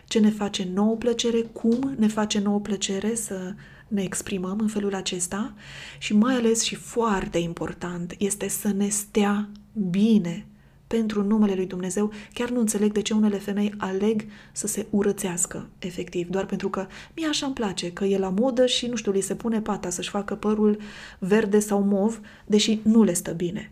ce 0.07 0.19
ne 0.19 0.29
face 0.29 0.67
nouă 0.73 0.95
plăcere, 0.95 1.41
cum 1.41 1.95
ne 1.97 2.07
face 2.07 2.39
nouă 2.39 2.59
plăcere 2.59 3.15
să 3.15 3.53
ne 3.87 4.03
exprimăm 4.03 4.57
în 4.59 4.67
felul 4.67 4.95
acesta 4.95 5.53
și 5.99 6.13
mai 6.13 6.35
ales 6.35 6.61
și 6.61 6.75
foarte 6.75 7.37
important 7.37 8.15
este 8.17 8.47
să 8.47 8.67
ne 8.67 8.87
stea 8.87 9.49
bine 9.89 10.45
pentru 10.87 11.23
numele 11.23 11.53
lui 11.53 11.65
Dumnezeu, 11.65 12.11
chiar 12.33 12.49
nu 12.49 12.59
înțeleg 12.59 12.91
de 12.91 13.01
ce 13.01 13.13
unele 13.13 13.37
femei 13.37 13.73
aleg 13.77 14.25
să 14.51 14.67
se 14.67 14.85
urățească, 14.89 15.67
efectiv, 15.79 16.29
doar 16.29 16.45
pentru 16.45 16.69
că 16.69 16.87
mie 17.15 17.27
așa 17.27 17.45
îmi 17.45 17.55
place, 17.55 17.91
că 17.93 18.05
e 18.05 18.17
la 18.17 18.29
modă 18.29 18.65
și, 18.65 18.87
nu 18.87 18.95
știu, 18.95 19.11
li 19.11 19.21
se 19.21 19.35
pune 19.35 19.61
pata 19.61 19.89
să-și 19.89 20.09
facă 20.09 20.35
părul 20.35 20.77
verde 21.19 21.59
sau 21.59 21.81
mov, 21.81 22.21
deși 22.45 22.79
nu 22.83 23.03
le 23.03 23.13
stă 23.13 23.31
bine. 23.31 23.71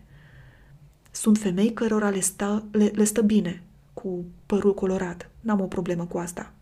Sunt 1.10 1.38
femei 1.38 1.72
cărora 1.72 2.10
le 2.10 2.20
stă, 2.20 2.64
le, 2.70 2.90
le 2.94 3.04
stă 3.04 3.22
bine 3.22 3.62
cu 3.92 4.24
părul 4.46 4.74
colorat. 4.74 5.30
N-am 5.40 5.60
o 5.60 5.66
problemă 5.66 6.04
cu 6.04 6.18
asta. 6.18 6.52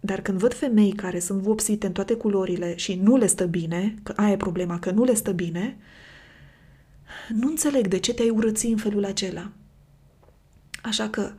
Dar 0.00 0.20
când 0.20 0.38
văd 0.38 0.54
femei 0.54 0.92
care 0.92 1.18
sunt 1.18 1.40
vopsite 1.40 1.86
în 1.86 1.92
toate 1.92 2.14
culorile 2.14 2.76
și 2.76 3.00
nu 3.02 3.16
le 3.16 3.26
stă 3.26 3.44
bine, 3.44 3.94
că 4.02 4.12
aia 4.16 4.32
e 4.32 4.36
problema, 4.36 4.78
că 4.78 4.90
nu 4.90 5.04
le 5.04 5.14
stă 5.14 5.32
bine, 5.32 5.76
nu 7.28 7.48
înțeleg 7.48 7.86
de 7.86 7.98
ce 7.98 8.14
te-ai 8.14 8.30
urăți 8.30 8.66
în 8.66 8.76
felul 8.76 9.04
acela. 9.04 9.50
Așa 10.82 11.08
că 11.08 11.32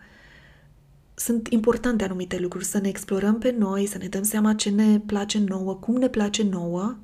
sunt 1.13 1.47
importante 1.47 2.03
anumite 2.03 2.39
lucruri, 2.39 2.65
să 2.65 2.79
ne 2.79 2.87
explorăm 2.87 3.37
pe 3.37 3.55
noi, 3.57 3.85
să 3.85 3.97
ne 3.97 4.07
dăm 4.07 4.23
seama 4.23 4.53
ce 4.53 4.69
ne 4.69 4.99
place 4.99 5.39
nouă, 5.39 5.75
cum 5.75 5.95
ne 5.95 6.09
place 6.09 6.43
nouă 6.43 6.97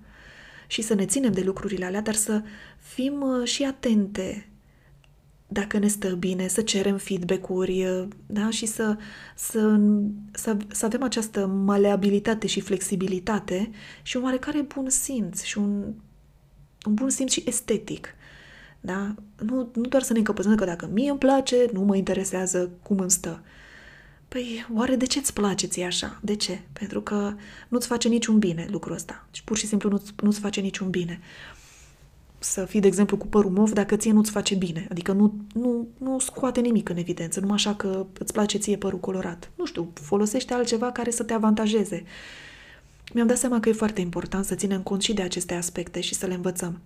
și 0.68 0.82
să 0.82 0.94
ne 0.94 1.06
ținem 1.06 1.32
de 1.32 1.42
lucrurile 1.42 1.86
alea, 1.86 2.02
dar 2.02 2.14
să 2.14 2.42
fim 2.78 3.22
uh, 3.22 3.48
și 3.48 3.64
atente 3.64 4.50
dacă 5.48 5.78
ne 5.78 5.88
stă 5.88 6.10
bine, 6.10 6.48
să 6.48 6.62
cerem 6.62 6.98
feedback-uri 6.98 7.86
uh, 7.86 8.08
da? 8.26 8.50
și 8.50 8.66
să, 8.66 8.98
să, 9.36 9.80
să, 10.32 10.58
să 10.68 10.86
avem 10.86 11.04
această 11.04 11.46
maleabilitate 11.46 12.48
și 12.48 12.60
flexibilitate 12.60 13.70
și 14.02 14.18
un 14.18 14.24
oarecare 14.24 14.62
bun 14.62 14.90
simț 14.90 15.42
și 15.42 15.58
un, 15.58 15.94
un 16.86 16.94
bun 16.94 17.10
simț 17.10 17.32
și 17.32 17.44
estetic. 17.46 18.16
Da? 18.80 19.16
Nu, 19.42 19.70
nu 19.74 19.82
doar 19.82 20.02
să 20.04 20.14
ne 20.14 20.20
încăpăzăm 20.20 20.56
că 20.56 20.66
dacă 20.66 20.90
mie 20.94 21.10
îmi 21.10 21.20
place, 21.20 21.56
nu 21.74 21.82
mă 21.82 21.96
interesează 21.96 22.70
cum 22.82 23.00
îmi 23.00 23.12
stă. 23.12 23.42
Păi, 24.28 24.66
oare 24.74 24.96
de 24.96 25.06
ce 25.06 25.20
îți 25.20 25.34
place 25.34 25.68
ție 25.68 25.86
așa? 25.86 26.20
De 26.22 26.36
ce? 26.36 26.62
Pentru 26.74 27.02
că 27.02 27.34
nu-ți 27.68 27.88
face 27.88 28.08
niciun 28.08 28.40
bine 28.40 28.68
lucrul 28.70 28.96
ăsta. 28.96 29.28
Și 29.32 29.44
pur 29.44 29.58
și 29.58 29.68
simplu 29.68 29.90
nu-ți, 29.90 30.14
nu-ți 30.22 30.40
face 30.40 30.62
niciun 30.62 30.90
bine. 30.90 31.20
Să 32.40 32.66
fii, 32.66 32.80
de 32.80 32.88
exemplu, 32.88 33.18
cu 33.18 33.28
părul 33.28 33.52
mov 33.52 33.72
dacă 33.72 33.96
ție 33.96 34.12
nu-ți 34.12 34.32
face 34.32 34.56
bine. 34.56 34.88
Adică 34.90 35.12
nu, 35.12 35.34
nu, 35.54 35.88
nu 35.98 36.20
scoate 36.20 36.60
nimic 36.60 36.90
în 36.90 36.98
evidență, 36.98 37.40
numai 37.40 37.56
așa 37.56 37.76
că 37.76 38.06
îți 38.20 38.34
place 38.34 38.58
ție 38.58 38.78
părul 38.78 39.00
colorat. 39.00 39.52
Nu 39.56 39.66
știu, 39.66 39.92
folosește 39.94 40.54
altceva 40.54 40.92
care 40.92 41.12
să 41.12 41.24
te 41.24 41.34
avantajeze. 41.34 42.04
Mi-am 43.14 43.28
dat 43.28 43.38
seama 43.38 43.60
că 43.60 43.70
e 43.70 43.74
foarte 43.74 44.02
important 44.02 44.46
să 44.46 44.56
ținem 44.56 44.82
cont 44.82 45.02
și 45.02 45.14
de 45.14 45.22
aceste 45.22 45.54
aspecte 45.54 46.02
și 46.02 46.14
să 46.14 46.26
le 46.26 46.34
învățăm. 46.34 46.80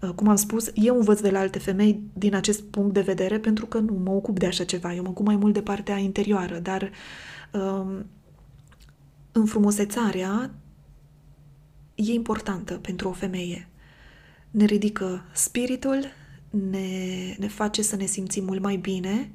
Uh, 0.00 0.10
cum 0.10 0.28
am 0.28 0.36
spus, 0.36 0.70
eu 0.74 0.96
învăț 0.96 1.20
de 1.20 1.30
la 1.30 1.38
alte 1.38 1.58
femei 1.58 2.00
din 2.12 2.34
acest 2.34 2.62
punct 2.62 2.94
de 2.94 3.00
vedere 3.00 3.38
pentru 3.38 3.66
că 3.66 3.78
nu 3.78 3.92
mă 3.92 4.10
ocup 4.10 4.38
de 4.38 4.46
așa 4.46 4.64
ceva. 4.64 4.94
Eu 4.94 5.02
mă 5.02 5.08
ocup 5.08 5.26
mai 5.26 5.36
mult 5.36 5.54
de 5.54 5.62
partea 5.62 5.96
interioară, 5.96 6.58
dar 6.58 6.90
um, 7.52 8.06
înfrumusețarea 9.32 10.54
e 11.94 12.12
importantă 12.12 12.74
pentru 12.74 13.08
o 13.08 13.12
femeie. 13.12 13.68
Ne 14.50 14.64
ridică 14.64 15.24
spiritul, 15.32 16.04
ne, 16.50 17.34
ne 17.38 17.48
face 17.48 17.82
să 17.82 17.96
ne 17.96 18.06
simțim 18.06 18.44
mult 18.44 18.62
mai 18.62 18.76
bine, 18.76 19.30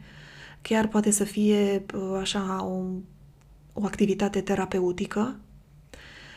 chiar 0.61 0.87
poate 0.87 1.11
să 1.11 1.23
fie 1.23 1.85
uh, 1.93 2.17
așa 2.19 2.63
o, 2.63 2.83
o 3.73 3.85
activitate 3.85 4.41
terapeutică 4.41 5.39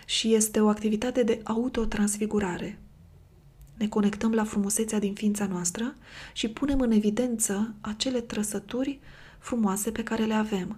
și 0.07 0.35
este 0.35 0.61
o 0.61 0.69
activitate 0.69 1.23
de 1.23 1.41
autotransfigurare 1.45 2.79
ne 3.75 3.89
conectăm 3.89 4.33
la 4.33 4.45
frumusețea 4.45 4.99
din 4.99 5.15
ființa 5.15 5.47
noastră 5.47 5.95
și 6.33 6.49
punem 6.49 6.81
în 6.81 6.91
evidență 6.91 7.75
acele 7.81 8.21
trăsături 8.21 9.01
frumoase 9.39 9.91
pe 9.91 10.03
care 10.03 10.25
le 10.25 10.35
avem. 10.35 10.77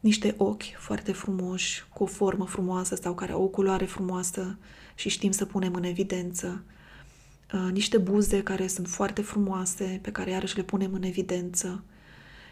Niște 0.00 0.34
ochi 0.36 0.62
foarte 0.78 1.12
frumoși, 1.12 1.84
cu 1.92 2.02
o 2.02 2.06
formă 2.06 2.46
frumoasă 2.46 2.94
sau 2.94 3.14
care 3.14 3.32
au 3.32 3.42
o 3.42 3.46
culoare 3.46 3.84
frumoasă 3.84 4.58
și 4.94 5.08
știm 5.08 5.30
să 5.30 5.44
punem 5.44 5.74
în 5.74 5.84
evidență. 5.84 6.64
Uh, 7.52 7.68
niște 7.72 7.98
buze 7.98 8.42
care 8.42 8.66
sunt 8.66 8.88
foarte 8.88 9.22
frumoase, 9.22 9.98
pe 10.02 10.12
care 10.12 10.30
iarăși 10.30 10.56
le 10.56 10.62
punem 10.62 10.92
în 10.92 11.02
evidență. 11.02 11.82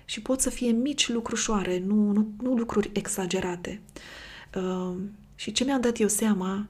Și 0.05 0.23
pot 0.23 0.41
să 0.41 0.51
fie 0.51 0.71
mici 0.71 1.09
lucrușoare, 1.09 1.79
nu, 1.79 2.13
nu, 2.13 2.33
nu 2.43 2.55
lucruri 2.55 2.91
exagerate. 2.93 3.81
Uh, 4.55 4.97
și 5.35 5.53
ce 5.53 5.65
mi-am 5.65 5.81
dat 5.81 5.99
eu 5.99 6.09
seama 6.09 6.69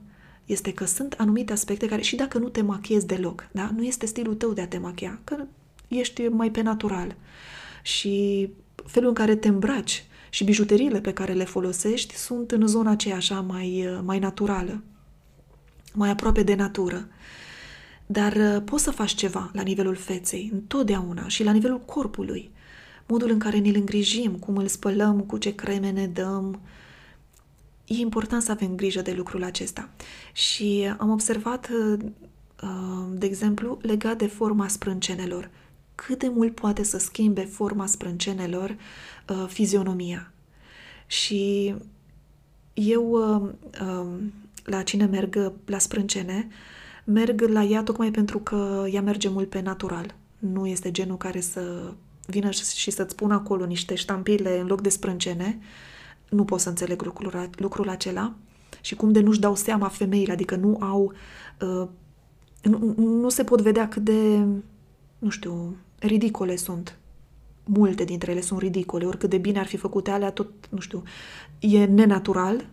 este 0.50 0.73
că 0.73 0.85
sunt 0.85 1.14
anumite 1.19 1.52
aspecte 1.52 1.87
care, 1.87 2.02
și 2.02 2.16
dacă 2.16 2.38
nu 2.38 2.49
te 2.49 2.62
machiezi 2.62 3.07
deloc, 3.07 3.49
da? 3.52 3.71
nu 3.76 3.85
este 3.85 4.07
stilul 4.07 4.35
tău 4.35 4.52
de 4.52 4.61
a 4.61 4.66
te 4.66 4.78
machia, 4.78 5.21
că 5.25 5.37
ești 5.88 6.23
mai 6.23 6.50
pe 6.50 6.61
natural. 6.61 7.16
Și 7.83 8.49
felul 8.85 9.09
în 9.09 9.14
care 9.14 9.37
te 9.37 9.49
îmbraci 9.49 10.04
și 10.30 10.45
bijuteriile 10.45 11.00
pe 11.00 11.12
care 11.12 11.33
le 11.33 11.45
folosești 11.45 12.14
sunt 12.14 12.50
în 12.50 12.66
zona 12.66 12.90
aceea 12.90 13.16
așa 13.16 13.40
mai, 13.40 13.88
mai 14.04 14.19
naturală, 14.19 14.83
mai 15.95 16.11
aproape 16.11 16.42
de 16.42 16.54
natură. 16.54 17.09
Dar 18.07 18.33
uh, 18.33 18.62
poți 18.64 18.83
să 18.83 18.90
faci 18.90 19.14
ceva 19.14 19.50
la 19.52 19.62
nivelul 19.62 19.95
feței, 19.95 20.50
întotdeauna, 20.52 21.28
și 21.28 21.45
la 21.45 21.52
nivelul 21.52 21.80
corpului. 21.80 22.50
Modul 23.07 23.30
în 23.30 23.38
care 23.38 23.59
ne-l 23.59 23.75
îngrijim, 23.75 24.33
cum 24.33 24.57
îl 24.57 24.66
spălăm, 24.66 25.21
cu 25.21 25.38
ce 25.38 25.54
creme 25.54 25.90
ne 25.90 26.07
dăm. 26.07 26.61
E 27.91 28.01
important 28.01 28.43
să 28.43 28.51
avem 28.51 28.75
grijă 28.75 29.03
de 29.03 29.13
lucrul 29.13 29.43
acesta. 29.43 29.89
Și 30.33 30.95
am 30.99 31.11
observat, 31.11 31.69
uh, 31.69 31.99
uh, 32.63 33.07
de 33.13 33.27
exemplu, 33.27 33.79
legat 33.83 34.19
de 34.19 34.27
forma 34.27 34.69
sprâncenelor. 34.69 35.51
Cât 35.95 36.19
de 36.19 36.29
mult 36.29 36.55
poate 36.55 36.83
să 36.83 36.99
schimbe 36.99 37.45
forma 37.45 37.87
sprâncenelor 37.87 38.77
fizionomia. 39.47 40.33
Și 41.07 41.75
eu, 42.75 43.15
la 44.65 44.83
cine 44.83 45.05
merg 45.07 45.53
la 45.65 45.79
sprâncene, 45.79 46.49
merg 47.05 47.41
la 47.41 47.63
ea 47.63 47.83
tocmai 47.83 48.11
pentru 48.11 48.39
că 48.39 48.87
ea 48.91 49.03
merge 49.03 49.29
mult 49.29 49.49
pe 49.49 49.61
natural. 49.61 50.15
Nu 50.39 50.67
este 50.67 50.91
genul 50.91 51.17
care 51.17 51.41
să 51.41 51.93
vină 52.27 52.51
și 52.51 52.91
să-ți 52.91 53.15
pună 53.15 53.35
acolo 53.35 53.65
niște 53.65 53.95
ștampile 53.95 54.59
în 54.59 54.67
loc 54.67 54.81
de 54.81 54.89
sprâncene. 54.89 55.59
Nu 56.31 56.45
pot 56.45 56.61
să 56.61 56.69
înțeleg 56.69 57.03
lucrul, 57.03 57.51
lucrul 57.57 57.89
acela. 57.89 58.35
Și 58.81 58.95
cum 58.95 59.13
de 59.13 59.21
nu-și 59.21 59.41
dau 59.41 59.55
seama 59.55 59.89
femeile, 59.89 60.33
adică 60.33 60.57
nu 60.57 60.77
au... 60.81 61.13
Uh, 61.61 61.89
nu, 62.63 62.95
nu 62.97 63.29
se 63.29 63.45
pot 63.45 63.61
vedea 63.61 63.89
cât 63.89 64.05
de, 64.05 64.39
nu 65.19 65.29
știu, 65.29 65.77
ridicole 65.99 66.57
sunt. 66.57 66.99
Multe 67.65 68.05
dintre 68.05 68.31
ele 68.31 68.41
sunt 68.41 68.61
ridicole, 68.61 69.07
oricât 69.07 69.31
de 69.31 69.39
bine 69.39 69.59
ar 69.59 69.67
fi 69.67 69.77
făcute 69.77 70.11
alea, 70.11 70.31
tot, 70.31 70.53
nu 70.69 70.81
știu, 70.81 71.03
e 71.59 71.85
nenatural, 71.85 72.67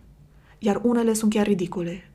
iar 0.58 0.80
unele 0.82 1.12
sunt 1.12 1.32
chiar 1.32 1.46
ridicole. 1.46 2.10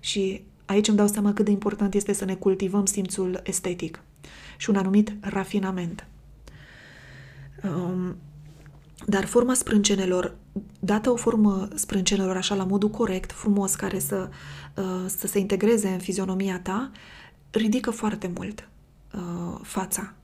Și 0.00 0.44
Aici 0.66 0.88
îmi 0.88 0.96
dau 0.96 1.06
seama 1.06 1.32
cât 1.32 1.44
de 1.44 1.50
important 1.50 1.94
este 1.94 2.12
să 2.12 2.24
ne 2.24 2.34
cultivăm 2.34 2.86
simțul 2.86 3.40
estetic 3.44 4.00
și 4.56 4.70
un 4.70 4.76
anumit 4.76 5.14
rafinament. 5.20 6.06
Um, 7.62 8.16
dar 9.06 9.24
forma 9.24 9.54
sprâncenelor, 9.54 10.36
dată 10.78 11.10
o 11.10 11.16
formă 11.16 11.68
sprâncenelor 11.74 12.36
așa 12.36 12.54
la 12.54 12.64
modul 12.64 12.88
corect, 12.88 13.32
frumos, 13.32 13.74
care 13.74 13.98
să, 13.98 14.28
uh, 14.76 15.04
să 15.06 15.26
se 15.26 15.38
integreze 15.38 15.88
în 15.88 15.98
fizionomia 15.98 16.60
ta, 16.60 16.90
ridică 17.50 17.90
foarte 17.90 18.30
mult 18.34 18.68
uh, 19.14 19.58
fața. 19.62 20.14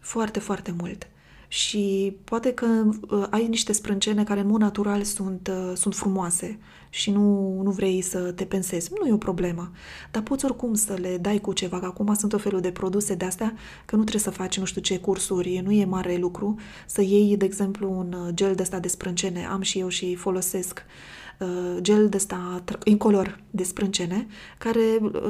Foarte, 0.00 0.38
foarte 0.38 0.74
mult 0.78 1.08
și 1.54 2.16
poate 2.24 2.52
că 2.52 2.66
uh, 3.10 3.26
ai 3.30 3.46
niște 3.46 3.72
sprâncene 3.72 4.24
care 4.24 4.40
în 4.40 4.46
mod 4.46 4.60
natural 4.60 5.02
sunt, 5.02 5.50
uh, 5.52 5.76
sunt 5.76 5.94
frumoase 5.94 6.58
și 6.90 7.10
nu, 7.10 7.60
nu 7.62 7.70
vrei 7.70 8.00
să 8.00 8.18
te 8.32 8.44
pensezi. 8.44 8.90
Nu 9.00 9.06
e 9.06 9.12
o 9.12 9.16
problemă, 9.16 9.70
dar 10.10 10.22
poți 10.22 10.44
oricum 10.44 10.74
să 10.74 10.94
le 10.94 11.18
dai 11.20 11.38
cu 11.38 11.52
ceva, 11.52 11.78
că 11.78 11.84
acum 11.84 12.14
sunt 12.14 12.32
o 12.32 12.38
felul 12.38 12.60
de 12.60 12.70
produse 12.70 13.14
de 13.14 13.24
astea, 13.24 13.54
că 13.84 13.96
nu 13.96 14.02
trebuie 14.02 14.22
să 14.22 14.30
faci 14.30 14.58
nu 14.58 14.64
știu 14.64 14.80
ce 14.80 14.98
cursuri, 14.98 15.60
nu 15.64 15.72
e 15.72 15.84
mare 15.84 16.16
lucru, 16.16 16.54
să 16.86 17.02
iei, 17.02 17.36
de 17.36 17.44
exemplu, 17.44 17.90
un 17.90 18.12
uh, 18.12 18.34
gel 18.34 18.54
de 18.54 18.62
ăsta 18.62 18.78
de 18.78 18.88
sprâncene, 18.88 19.46
am 19.46 19.60
și 19.60 19.78
eu 19.78 19.88
și 19.88 20.14
folosesc. 20.14 20.84
uh, 20.86 21.14
gel 21.80 22.08
de 22.08 22.16
ăsta 22.16 22.64
incolor 22.84 23.40
de 23.50 23.62
sprâncene, 23.62 24.26
care 24.58 24.80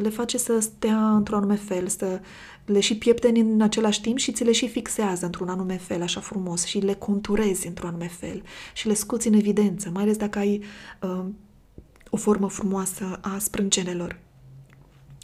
le 0.03 0.09
face 0.09 0.39
să 0.39 0.59
stea 0.59 1.11
într-un 1.15 1.39
anume 1.39 1.55
fel, 1.55 1.89
să 1.89 2.21
le 2.65 2.81
și 2.81 2.97
piepteni 2.97 3.41
în 3.41 3.61
același 3.61 4.01
timp 4.01 4.19
și 4.19 4.33
ți 4.33 4.45
le 4.45 4.53
și 4.53 4.69
fixează 4.69 5.25
într-un 5.25 5.49
anume 5.49 5.77
fel, 5.77 6.03
așa 6.03 6.21
frumos, 6.21 6.65
și 6.65 6.79
le 6.79 6.95
conturezi 6.95 7.67
într-un 7.67 7.89
anume 7.89 8.09
fel 8.09 8.43
și 8.75 8.87
le 8.87 8.95
scoți 8.95 9.29
în 9.29 9.35
evidență, 9.35 9.91
mai 9.93 10.03
ales 10.03 10.17
dacă 10.17 10.39
ai 10.39 10.63
uh, 11.03 11.25
o 12.11 12.17
formă 12.17 12.49
frumoasă 12.49 13.19
a 13.21 13.39
sprâncenelor. 13.39 14.19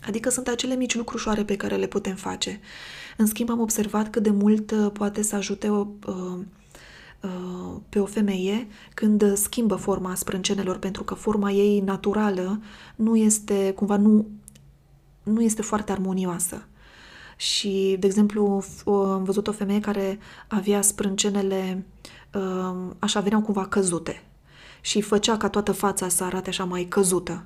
Adică 0.07 0.31
sunt 0.31 0.49
acele 0.49 0.75
mici 0.75 0.95
lucrușoare 0.95 1.45
pe 1.45 1.57
care 1.57 1.77
le 1.77 1.87
putem 1.87 2.15
face. 2.15 2.61
În 3.17 3.27
schimb, 3.27 3.51
am 3.51 3.61
observat 3.61 4.11
cât 4.11 4.23
de 4.23 4.31
mult 4.31 4.71
uh, 4.71 4.91
poate 4.93 5.23
să 5.23 5.37
ajute 5.37 5.69
o, 5.69 5.87
uh, 6.07 6.15
uh, 6.15 6.39
pe 7.89 7.99
o 7.99 8.05
femeie 8.05 8.67
când 8.95 9.37
schimbă 9.37 9.75
forma 9.75 10.15
sprâncenelor, 10.15 10.79
pentru 10.79 11.05
că 11.05 11.15
forma 11.15 11.51
ei 11.51 11.81
naturală 11.81 12.61
nu 12.97 13.17
este, 13.17 13.73
cumva, 13.73 13.97
nu, 13.97 14.27
nu 15.23 15.43
este 15.43 15.63
foarte 15.63 15.93
armonioasă. 15.93 16.65
Și, 17.37 17.97
de 17.99 18.07
exemplu, 18.07 18.65
am 18.85 19.25
văzut 19.25 19.47
o 19.47 19.53
femeie 19.53 19.81
care 19.81 20.19
avea 20.49 20.83
sprâncenele 20.83 21.87
um, 22.35 22.97
așa, 22.99 23.21
veneau 23.21 23.41
cumva 23.41 23.67
căzute 23.67 24.23
și 24.81 25.01
făcea 25.01 25.37
ca 25.37 25.49
toată 25.49 25.73
fața 25.73 26.09
să 26.09 26.25
arate 26.25 26.49
așa 26.49 26.65
mai 26.65 26.85
căzută. 26.85 27.45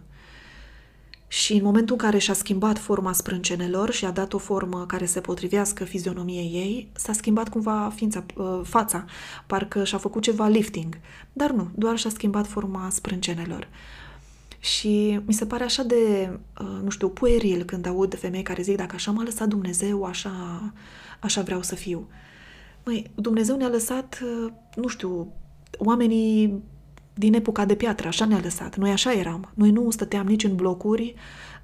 Și 1.34 1.52
în 1.52 1.62
momentul 1.62 1.96
în 1.98 2.00
care 2.00 2.18
și-a 2.18 2.34
schimbat 2.34 2.78
forma 2.78 3.12
sprâncenelor 3.12 3.90
și 3.90 4.04
a 4.04 4.10
dat 4.10 4.32
o 4.32 4.38
formă 4.38 4.84
care 4.86 5.04
se 5.06 5.20
potrivească 5.20 5.84
fizionomiei 5.84 6.50
ei, 6.52 6.90
s-a 6.92 7.12
schimbat 7.12 7.48
cumva 7.48 7.92
ființa, 7.94 8.24
uh, 8.36 8.60
fața, 8.62 9.04
parcă 9.46 9.84
și-a 9.84 9.98
făcut 9.98 10.22
ceva 10.22 10.48
lifting. 10.48 10.98
Dar 11.32 11.50
nu, 11.50 11.70
doar 11.74 11.98
și-a 11.98 12.10
schimbat 12.10 12.46
forma 12.46 12.88
sprâncenelor. 12.90 13.68
Și 14.58 15.20
mi 15.24 15.32
se 15.32 15.46
pare 15.46 15.64
așa 15.64 15.82
de, 15.82 16.30
uh, 16.60 16.80
nu 16.82 16.90
știu, 16.90 17.08
pueril 17.08 17.62
când 17.64 17.86
aud 17.86 18.18
femei 18.18 18.42
care 18.42 18.62
zic 18.62 18.76
dacă 18.76 18.94
așa 18.94 19.10
m-a 19.10 19.22
lăsat 19.22 19.48
Dumnezeu, 19.48 20.04
așa, 20.04 20.32
așa 21.20 21.42
vreau 21.42 21.62
să 21.62 21.74
fiu. 21.74 22.08
Măi, 22.84 23.10
Dumnezeu 23.14 23.56
ne-a 23.56 23.68
lăsat, 23.68 24.20
uh, 24.22 24.52
nu 24.74 24.88
știu, 24.88 25.32
oamenii 25.78 26.62
din 27.14 27.34
epoca 27.34 27.64
de 27.64 27.74
piatră, 27.74 28.08
așa 28.08 28.24
ne-a 28.24 28.40
lăsat. 28.42 28.76
Noi 28.76 28.90
așa 28.90 29.12
eram. 29.12 29.50
Noi 29.54 29.70
nu 29.70 29.90
stăteam 29.90 30.26
nici 30.26 30.44
în 30.44 30.54
blocuri, 30.54 31.14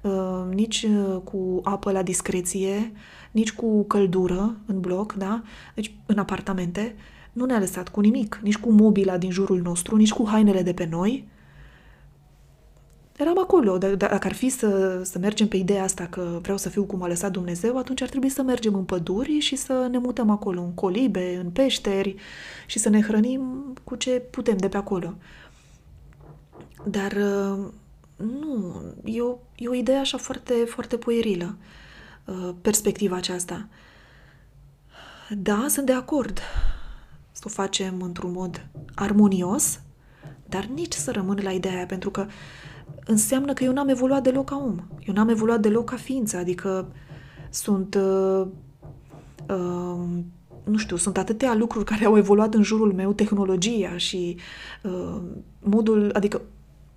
uh, 0.01 0.53
nici 0.53 0.87
cu 1.23 1.59
apă 1.63 1.91
la 1.91 2.01
discreție, 2.01 2.91
nici 3.31 3.53
cu 3.53 3.83
căldură 3.83 4.55
în 4.65 4.79
bloc, 4.79 5.13
da? 5.13 5.43
Deci 5.75 5.91
în 6.05 6.17
apartamente. 6.17 6.95
Nu 7.33 7.45
ne-a 7.45 7.59
lăsat 7.59 7.89
cu 7.89 7.99
nimic, 7.99 8.39
nici 8.43 8.57
cu 8.57 8.71
mobila 8.71 9.17
din 9.17 9.31
jurul 9.31 9.61
nostru, 9.61 9.95
nici 9.95 10.13
cu 10.13 10.27
hainele 10.27 10.61
de 10.61 10.73
pe 10.73 10.87
noi, 10.91 11.27
eram 13.21 13.39
acolo. 13.39 13.77
Dacă 13.77 14.27
ar 14.27 14.33
fi 14.33 14.49
să, 14.49 15.01
să 15.03 15.19
mergem 15.19 15.47
pe 15.47 15.57
ideea 15.57 15.83
asta 15.83 16.05
că 16.05 16.39
vreau 16.41 16.57
să 16.57 16.69
fiu 16.69 16.83
cum 16.83 17.03
a 17.03 17.07
lăsat 17.07 17.31
Dumnezeu, 17.31 17.77
atunci 17.77 18.01
ar 18.01 18.09
trebui 18.09 18.29
să 18.29 18.41
mergem 18.41 18.75
în 18.75 18.83
păduri 18.83 19.39
și 19.39 19.55
să 19.55 19.87
ne 19.91 19.97
mutăm 19.97 20.29
acolo, 20.29 20.61
în 20.61 20.73
colibe, 20.73 21.39
în 21.43 21.49
peșteri 21.49 22.15
și 22.67 22.79
să 22.79 22.89
ne 22.89 23.01
hrănim 23.01 23.73
cu 23.83 23.95
ce 23.95 24.09
putem 24.09 24.57
de 24.57 24.67
pe 24.67 24.77
acolo. 24.77 25.13
Dar 26.85 27.11
uh, 27.11 27.65
nu, 28.15 28.81
e 29.03 29.21
o, 29.21 29.37
e 29.55 29.67
o 29.67 29.73
idee 29.73 29.97
așa 29.97 30.17
foarte, 30.17 30.53
foarte 30.53 30.97
puerilă, 30.97 31.57
uh, 32.25 32.49
perspectiva 32.61 33.15
aceasta. 33.15 33.67
Da, 35.29 35.65
sunt 35.69 35.85
de 35.85 35.93
acord 35.93 36.39
să 37.31 37.43
o 37.45 37.49
facem 37.49 38.01
într-un 38.01 38.31
mod 38.31 38.67
armonios, 38.95 39.79
dar 40.45 40.65
nici 40.65 40.93
să 40.93 41.11
rămân 41.11 41.39
la 41.41 41.51
ideea 41.51 41.75
aia, 41.75 41.85
pentru 41.85 42.09
că 42.09 42.21
uh, 42.27 42.31
înseamnă 43.05 43.53
că 43.53 43.63
eu 43.63 43.73
n-am 43.73 43.87
evoluat 43.87 44.23
deloc 44.23 44.45
ca 44.49 44.55
om. 44.55 44.79
Eu 44.99 45.13
n-am 45.13 45.29
evoluat 45.29 45.59
deloc 45.59 45.89
ca 45.89 45.95
ființă, 45.95 46.37
adică 46.37 46.87
sunt, 47.49 47.95
uh, 47.95 48.47
uh, 49.49 50.07
nu 50.63 50.77
știu, 50.77 50.95
sunt 50.95 51.17
atâtea 51.17 51.53
lucruri 51.53 51.85
care 51.85 52.05
au 52.05 52.17
evoluat 52.17 52.53
în 52.53 52.63
jurul 52.63 52.93
meu, 52.93 53.13
tehnologia 53.13 53.97
și 53.97 54.37
uh, 54.83 55.21
modul, 55.59 56.11
adică 56.13 56.41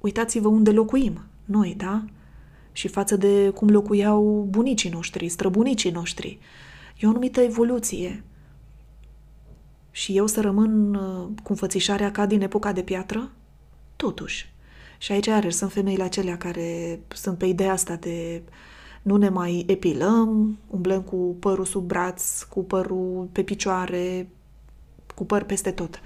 uitați-vă 0.05 0.49
unde 0.49 0.71
locuim 0.71 1.25
noi, 1.45 1.75
da? 1.77 2.05
Și 2.73 2.89
față 2.89 3.17
de 3.17 3.51
cum 3.51 3.69
locuiau 3.69 4.47
bunicii 4.51 4.91
noștri, 4.91 5.29
străbunicii 5.29 5.91
noștri. 5.91 6.39
E 6.99 7.07
o 7.07 7.11
anumită 7.11 7.41
evoluție. 7.41 8.25
Și 9.91 10.17
eu 10.17 10.27
să 10.27 10.41
rămân 10.41 10.95
uh, 10.95 11.29
cu 11.43 11.53
înfățișarea 11.53 12.11
ca 12.11 12.27
din 12.27 12.41
epoca 12.41 12.73
de 12.73 12.83
piatră? 12.83 13.31
Totuși. 13.97 14.53
Și 14.99 15.13
aici, 15.13 15.27
iarăși, 15.27 15.57
sunt 15.57 15.73
femeile 15.73 16.03
acelea 16.03 16.37
care 16.37 17.01
sunt 17.09 17.39
pe 17.39 17.47
ideea 17.47 17.73
asta 17.73 17.97
de 17.97 18.43
nu 19.03 19.17
ne 19.17 19.29
mai 19.29 19.65
epilăm, 19.67 20.59
umblăm 20.71 21.03
cu 21.03 21.37
părul 21.41 21.65
sub 21.65 21.87
braț, 21.87 22.43
cu 22.43 22.65
părul 22.65 23.29
pe 23.33 23.43
picioare, 23.43 24.29
cu 25.15 25.25
păr 25.25 25.43
peste 25.43 25.71
tot. 25.71 26.01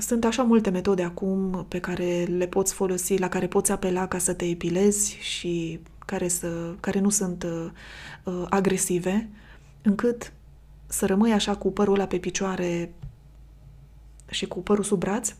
Sunt 0.00 0.24
așa 0.24 0.42
multe 0.42 0.70
metode 0.70 1.02
acum 1.02 1.64
pe 1.68 1.80
care 1.80 2.24
le 2.24 2.46
poți 2.46 2.72
folosi, 2.72 3.18
la 3.18 3.28
care 3.28 3.46
poți 3.46 3.72
apela 3.72 4.06
ca 4.06 4.18
să 4.18 4.34
te 4.34 4.44
epilezi 4.44 5.16
și 5.20 5.80
care, 6.06 6.28
să, 6.28 6.74
care 6.80 7.00
nu 7.00 7.08
sunt 7.08 7.42
uh, 8.24 8.46
agresive, 8.48 9.28
încât 9.82 10.32
să 10.86 11.06
rămâi 11.06 11.32
așa 11.32 11.56
cu 11.56 11.72
părul 11.72 11.94
ăla 11.94 12.06
pe 12.06 12.18
picioare 12.18 12.94
și 14.30 14.46
cu 14.46 14.58
părul 14.58 14.84
sub 14.84 14.98
braț 14.98 15.34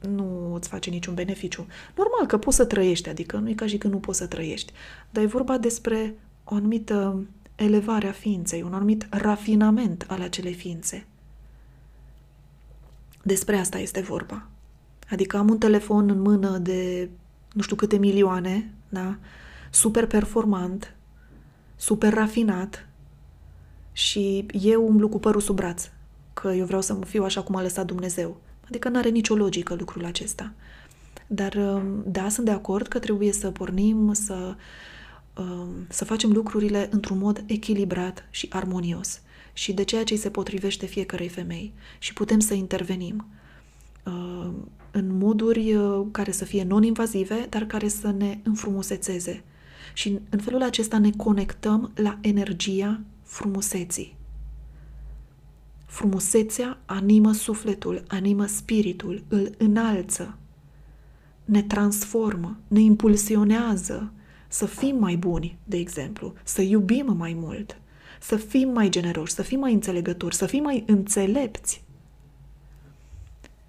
nu 0.00 0.54
îți 0.54 0.68
face 0.68 0.90
niciun 0.90 1.14
beneficiu. 1.14 1.66
Normal 1.96 2.26
că 2.26 2.38
poți 2.38 2.56
să 2.56 2.64
trăiești, 2.64 3.08
adică 3.08 3.36
nu 3.36 3.48
e 3.48 3.54
ca 3.54 3.66
și 3.66 3.78
că 3.78 3.88
nu 3.88 3.98
poți 3.98 4.18
să 4.18 4.26
trăiești, 4.26 4.72
dar 5.10 5.22
e 5.22 5.26
vorba 5.26 5.58
despre 5.58 6.14
o 6.44 6.54
anumită 6.54 7.26
elevare 7.54 8.08
a 8.08 8.12
ființei, 8.12 8.62
un 8.62 8.74
anumit 8.74 9.06
rafinament 9.10 10.04
al 10.08 10.20
acelei 10.20 10.54
ființe. 10.54 11.06
Despre 13.22 13.56
asta 13.56 13.78
este 13.78 14.00
vorba. 14.00 14.46
Adică 15.10 15.36
am 15.36 15.48
un 15.48 15.58
telefon 15.58 16.08
în 16.08 16.20
mână 16.20 16.58
de 16.58 17.08
nu 17.52 17.62
știu 17.62 17.76
câte 17.76 17.96
milioane, 17.96 18.72
da? 18.88 19.16
super 19.70 20.06
performant, 20.06 20.94
super 21.76 22.12
rafinat 22.14 22.88
și 23.92 24.46
eu 24.60 24.86
umblu 24.86 25.08
cu 25.08 25.18
părul 25.18 25.40
sub 25.40 25.56
braț, 25.56 25.88
că 26.34 26.48
eu 26.48 26.64
vreau 26.64 26.80
să 26.80 26.98
fiu 27.06 27.24
așa 27.24 27.42
cum 27.42 27.56
a 27.56 27.62
lăsat 27.62 27.86
Dumnezeu. 27.86 28.36
Adică 28.68 28.88
nu 28.88 28.98
are 28.98 29.08
nicio 29.08 29.34
logică 29.34 29.74
lucrul 29.74 30.04
acesta. 30.04 30.52
Dar 31.26 31.54
um, 31.54 32.02
da, 32.06 32.28
sunt 32.28 32.46
de 32.46 32.52
acord 32.52 32.86
că 32.86 32.98
trebuie 32.98 33.32
să 33.32 33.50
pornim, 33.50 34.12
să, 34.12 34.54
um, 35.36 35.86
să 35.88 36.04
facem 36.04 36.32
lucrurile 36.32 36.88
într-un 36.90 37.18
mod 37.18 37.42
echilibrat 37.46 38.24
și 38.30 38.48
armonios 38.50 39.20
și 39.52 39.72
de 39.72 39.82
ceea 39.82 40.04
ce 40.04 40.12
îi 40.12 40.18
se 40.18 40.30
potrivește 40.30 40.86
fiecarei 40.86 41.28
femei 41.28 41.72
și 41.98 42.12
putem 42.12 42.38
să 42.38 42.54
intervenim 42.54 43.26
um, 44.04 44.68
în 44.90 45.16
moduri 45.16 45.74
uh, 45.74 46.06
care 46.10 46.30
să 46.30 46.44
fie 46.44 46.64
non-invazive, 46.64 47.46
dar 47.48 47.64
care 47.64 47.88
să 47.88 48.10
ne 48.10 48.38
înfrumusețeze. 48.42 49.44
Și 49.94 50.18
în 50.30 50.38
felul 50.38 50.62
acesta 50.62 50.98
ne 50.98 51.10
conectăm 51.16 51.92
la 51.94 52.18
energia 52.20 53.00
frumuseții. 53.22 54.16
Frumusețea 55.86 56.78
animă 56.86 57.32
sufletul, 57.32 58.02
animă 58.08 58.46
spiritul, 58.46 59.24
îl 59.28 59.54
înalță, 59.58 60.36
ne 61.44 61.62
transformă, 61.62 62.58
ne 62.68 62.80
impulsionează 62.80 64.12
să 64.48 64.66
fim 64.66 64.96
mai 64.98 65.16
buni, 65.16 65.58
de 65.64 65.76
exemplu, 65.76 66.32
să 66.44 66.62
iubim 66.62 67.14
mai 67.16 67.36
mult, 67.40 67.80
să 68.22 68.36
fim 68.36 68.68
mai 68.68 68.88
generoși, 68.88 69.32
să 69.32 69.42
fim 69.42 69.58
mai 69.58 69.72
înțelegători, 69.72 70.34
să 70.34 70.46
fim 70.46 70.62
mai 70.62 70.84
înțelepți. 70.86 71.82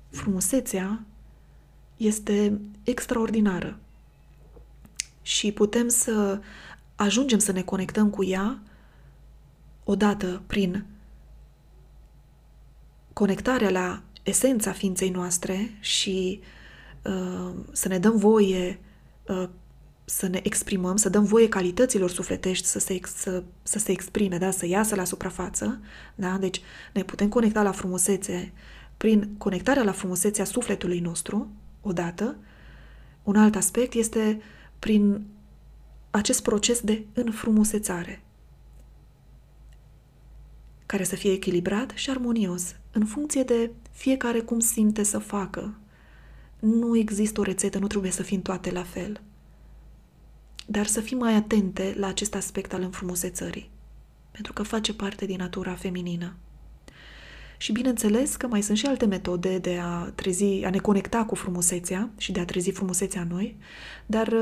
Frumusețea 0.10 1.04
este 1.98 2.62
extraordinară 2.84 3.80
și 5.22 5.52
putem 5.52 5.88
să 5.88 6.40
ajungem 6.96 7.40
să 7.40 7.52
ne 7.52 7.62
conectăm 7.62 8.10
cu 8.10 8.24
ea 8.24 8.62
odată 9.84 10.42
prin 10.48 10.86
conectarea 13.14 13.70
la 13.70 14.02
esența 14.24 14.72
ființei 14.72 15.10
noastre 15.10 15.78
și 15.80 16.42
uh, 17.04 17.54
să 17.72 17.88
ne 17.88 18.00
dăm 18.00 18.18
voie 18.18 18.80
uh, 19.28 19.50
să 20.06 20.28
ne 20.28 20.40
exprimăm, 20.44 20.96
să 20.96 21.10
dăm 21.10 21.24
voie 21.24 21.50
calităților 21.50 22.10
sufletești 22.10 22.66
să 22.66 22.80
se, 22.80 23.00
să, 23.16 23.44
să 23.64 23.80
se 23.80 23.92
exprime, 23.92 24.38
da? 24.38 24.52
să 24.52 24.66
iasă 24.66 24.96
la 24.96 25.04
suprafață. 25.04 25.80
Da? 26.16 26.38
Deci 26.38 26.62
ne 26.94 27.04
putem 27.04 27.30
conecta 27.30 27.62
la 27.62 27.72
frumusețe 27.72 28.54
prin 28.98 29.36
conectarea 29.38 29.84
la 29.84 29.92
frumusețea 29.92 30.46
sufletului 30.46 31.00
nostru, 31.00 31.52
odată. 31.82 32.36
Un 33.24 33.36
alt 33.36 33.56
aspect 33.56 33.94
este 33.94 34.42
prin 34.80 35.26
acest 36.10 36.42
proces 36.44 36.82
de 36.82 37.06
înfrumusețare, 37.14 38.22
care 40.86 41.04
să 41.04 41.16
fie 41.16 41.32
echilibrat 41.32 41.92
și 41.96 42.10
armonios, 42.10 42.76
în 42.92 43.06
funcție 43.06 43.44
de 43.44 43.72
fiecare 43.92 44.40
cum 44.40 44.60
simte 44.60 45.04
să 45.04 45.18
facă. 45.18 45.78
Nu 46.60 46.98
există 46.98 47.40
o 47.40 47.44
rețetă, 47.44 47.80
nu 47.80 47.88
trebuie 47.88 48.12
să 48.12 48.24
fim 48.24 48.42
toate 48.42 48.72
la 48.72 48.84
fel. 48.84 49.22
Dar 50.66 50.86
să 50.86 51.02
fim 51.02 51.18
mai 51.18 51.36
atente 51.36 51.96
la 51.98 52.08
acest 52.08 52.36
aspect 52.36 52.74
al 52.74 52.82
înfrumusețării, 52.82 53.70
pentru 54.32 54.54
că 54.54 54.64
face 54.64 54.94
parte 54.94 55.26
din 55.26 55.38
natura 55.38 55.74
feminină. 55.74 56.36
Și 57.58 57.72
bineînțeles 57.72 58.36
că 58.36 58.48
mai 58.48 58.62
sunt 58.62 58.78
și 58.78 58.86
alte 58.86 59.06
metode 59.06 59.58
de 59.58 59.80
a 59.82 60.12
trezi, 60.16 60.64
a 60.64 60.70
ne 60.70 60.78
conecta 60.78 61.26
cu 61.26 61.36
frumusețea 61.36 62.10
și 62.18 62.32
de 62.32 62.40
a 62.40 62.46
trezi 62.46 62.72
frumusețea 62.72 63.22
în 63.22 63.28
noi, 63.28 63.58
dar 64.06 64.34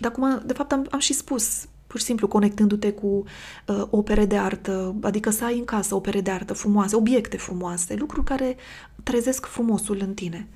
de 0.00 0.06
acum, 0.06 0.42
de 0.46 0.52
fapt, 0.52 0.72
am, 0.72 0.86
am 0.90 0.98
și 0.98 1.12
spus, 1.12 1.68
pur 1.86 2.00
și 2.00 2.06
simplu 2.06 2.28
conectându-te 2.28 2.92
cu 2.92 3.06
uh, 3.06 3.82
opere 3.90 4.24
de 4.24 4.36
artă, 4.36 4.94
adică 5.02 5.30
să 5.30 5.44
ai 5.44 5.58
în 5.58 5.64
casă 5.64 5.94
opere 5.94 6.20
de 6.20 6.30
artă 6.30 6.52
frumoase, 6.52 6.96
obiecte 6.96 7.36
frumoase, 7.36 7.94
lucruri 7.94 8.26
care 8.26 8.56
trezesc 9.02 9.46
frumosul 9.46 9.98
în 10.00 10.14
tine. 10.14 10.48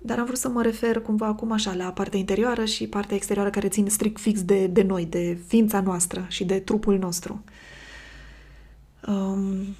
Dar 0.00 0.18
am 0.18 0.24
vrut 0.24 0.38
să 0.38 0.48
mă 0.48 0.62
refer 0.62 1.00
cumva 1.00 1.26
acum 1.26 1.52
așa 1.52 1.74
la 1.74 1.92
partea 1.92 2.18
interioară 2.18 2.64
și 2.64 2.86
partea 2.86 3.16
exterioară 3.16 3.50
care 3.50 3.68
țin 3.68 3.88
strict 3.88 4.20
fix 4.20 4.42
de, 4.42 4.66
de 4.66 4.82
noi, 4.82 5.06
de 5.06 5.38
ființa 5.46 5.80
noastră 5.80 6.26
și 6.28 6.44
de 6.44 6.58
trupul 6.58 6.98
nostru. 6.98 7.44
Um, 9.06 9.76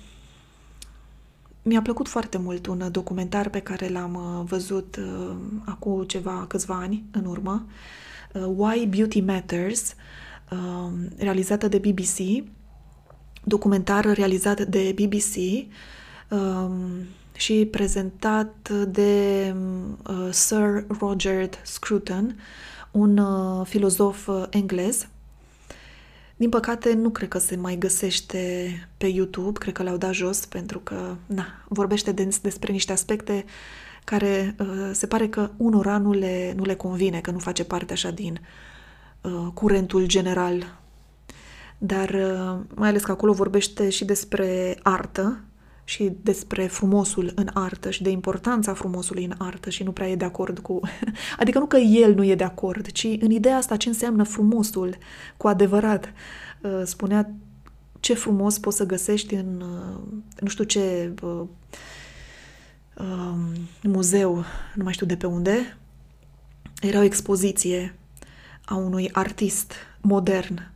mi-a 1.63 1.83
plăcut 1.83 2.09
foarte 2.09 2.39
mult 2.39 2.67
un 2.67 2.89
documentar 2.91 3.49
pe 3.49 3.61
care 3.61 3.89
l-am 3.89 4.15
uh, 4.15 4.45
văzut 4.49 4.97
uh, 4.97 5.37
acum 5.65 6.03
ceva, 6.03 6.45
câțiva 6.49 6.75
ani 6.75 7.05
în 7.11 7.25
urmă, 7.25 7.67
uh, 8.33 8.43
Why 8.57 8.87
Beauty 8.87 9.21
Matters, 9.21 9.95
uh, 10.51 10.93
realizată 11.17 11.69
de 11.69 11.79
BBC, 11.79 12.45
documentar 13.45 14.05
realizat 14.05 14.61
de 14.61 14.95
BBC 14.95 15.37
uh, 16.29 16.71
și 17.39 17.69
prezentat 17.71 18.71
de 18.71 19.55
uh, 20.09 20.29
Sir 20.31 20.85
Roger 21.01 21.49
Scruton, 21.63 22.41
un 22.91 23.19
uh, 23.19 23.67
filozof 23.67 24.27
uh, 24.27 24.45
englez 24.51 25.09
din 26.39 26.49
păcate, 26.49 26.93
nu 26.93 27.11
cred 27.11 27.29
că 27.29 27.39
se 27.39 27.57
mai 27.57 27.77
găsește 27.77 28.71
pe 28.97 29.07
YouTube, 29.07 29.59
cred 29.59 29.75
că 29.75 29.83
l-au 29.83 29.97
dat 29.97 30.13
jos 30.13 30.45
pentru 30.45 30.79
că, 30.79 31.17
na, 31.27 31.47
vorbește 31.69 32.13
de, 32.13 32.29
despre 32.43 32.73
niște 32.73 32.93
aspecte 32.93 33.45
care 34.05 34.55
uh, 34.59 34.91
se 34.93 35.07
pare 35.07 35.29
că 35.29 35.51
unora 35.57 35.99
nu 35.99 36.13
le, 36.13 36.53
nu 36.57 36.65
le 36.65 36.75
convine, 36.75 37.21
că 37.21 37.31
nu 37.31 37.39
face 37.39 37.65
parte 37.65 37.93
așa 37.93 38.11
din 38.11 38.41
uh, 39.21 39.47
curentul 39.55 40.07
general. 40.07 40.79
Dar 41.79 42.09
uh, 42.09 42.59
mai 42.75 42.89
ales 42.89 43.03
că 43.03 43.11
acolo 43.11 43.33
vorbește 43.33 43.89
și 43.89 44.05
despre 44.05 44.79
artă, 44.83 45.41
și 45.89 46.13
despre 46.23 46.67
frumosul 46.67 47.33
în 47.35 47.49
artă 47.55 47.91
și 47.91 48.03
de 48.03 48.11
importanța 48.11 48.75
frumosului 48.75 49.25
în 49.25 49.35
artă 49.39 49.71
și 49.71 49.83
nu 49.83 49.93
prea 49.93 50.09
e 50.09 50.17
de 50.17 50.25
acord 50.25 50.59
cu... 50.59 50.81
Adică 51.41 51.59
nu 51.59 51.67
că 51.67 51.77
el 51.77 52.15
nu 52.15 52.25
e 52.25 52.35
de 52.35 52.45
acord, 52.45 52.87
ci 52.87 53.05
în 53.05 53.31
ideea 53.31 53.57
asta 53.57 53.77
ce 53.77 53.89
înseamnă 53.89 54.23
frumosul 54.23 54.97
cu 55.37 55.49
adevărat. 55.49 56.13
Uh, 56.61 56.81
spunea 56.85 57.31
ce 58.01 58.15
frumos 58.15 58.59
poți 58.59 58.77
să 58.77 58.87
găsești 58.87 59.35
în 59.35 59.61
uh, 59.61 60.01
nu 60.41 60.49
știu 60.49 60.65
ce 60.65 61.15
uh, 61.23 61.43
um, 62.97 63.47
muzeu, 63.83 64.45
nu 64.75 64.85
mai 64.85 64.93
știu 64.93 65.07
de 65.07 65.17
pe 65.17 65.27
unde, 65.27 65.77
era 66.81 66.99
o 66.99 67.03
expoziție 67.03 67.99
a 68.65 68.75
unui 68.75 69.09
artist 69.13 69.73
modern. 70.01 70.71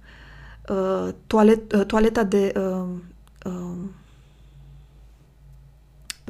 Toalet, 1.26 1.86
toaleta 1.86 2.24
de 2.24 2.52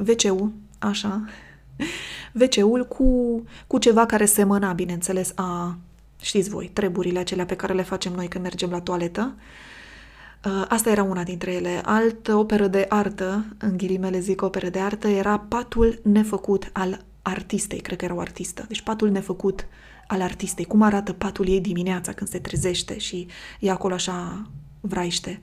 wc 0.07 0.51
așa, 0.79 1.23
wc 2.33 2.87
cu, 2.87 3.43
cu 3.67 3.77
ceva 3.77 4.05
care 4.05 4.25
semăna, 4.25 4.73
bineînțeles, 4.73 5.31
a, 5.35 5.77
știți 6.21 6.49
voi, 6.49 6.69
treburile 6.73 7.19
acelea 7.19 7.45
pe 7.45 7.55
care 7.55 7.73
le 7.73 7.81
facem 7.81 8.13
noi 8.13 8.27
când 8.27 8.43
mergem 8.43 8.69
la 8.69 8.81
toaletă. 8.81 9.35
Uh, 10.45 10.65
asta 10.67 10.89
era 10.89 11.03
una 11.03 11.23
dintre 11.23 11.53
ele. 11.53 11.81
Altă 11.85 12.35
operă 12.35 12.67
de 12.67 12.85
artă, 12.89 13.45
în 13.57 13.77
ghilimele 13.77 14.19
zic 14.19 14.41
operă 14.41 14.69
de 14.69 14.79
artă, 14.79 15.07
era 15.07 15.39
patul 15.39 15.99
nefăcut 16.03 16.69
al 16.73 17.05
artistei, 17.21 17.79
cred 17.79 17.97
că 17.97 18.05
era 18.05 18.13
o 18.13 18.19
artistă. 18.19 18.65
Deci 18.67 18.81
patul 18.81 19.09
nefăcut 19.09 19.67
al 20.07 20.21
artistei. 20.21 20.65
Cum 20.65 20.81
arată 20.81 21.13
patul 21.13 21.47
ei 21.47 21.61
dimineața 21.61 22.13
când 22.13 22.29
se 22.29 22.39
trezește 22.39 22.97
și 22.97 23.27
e 23.59 23.71
acolo 23.71 23.93
așa 23.93 24.49
vraiște. 24.79 25.41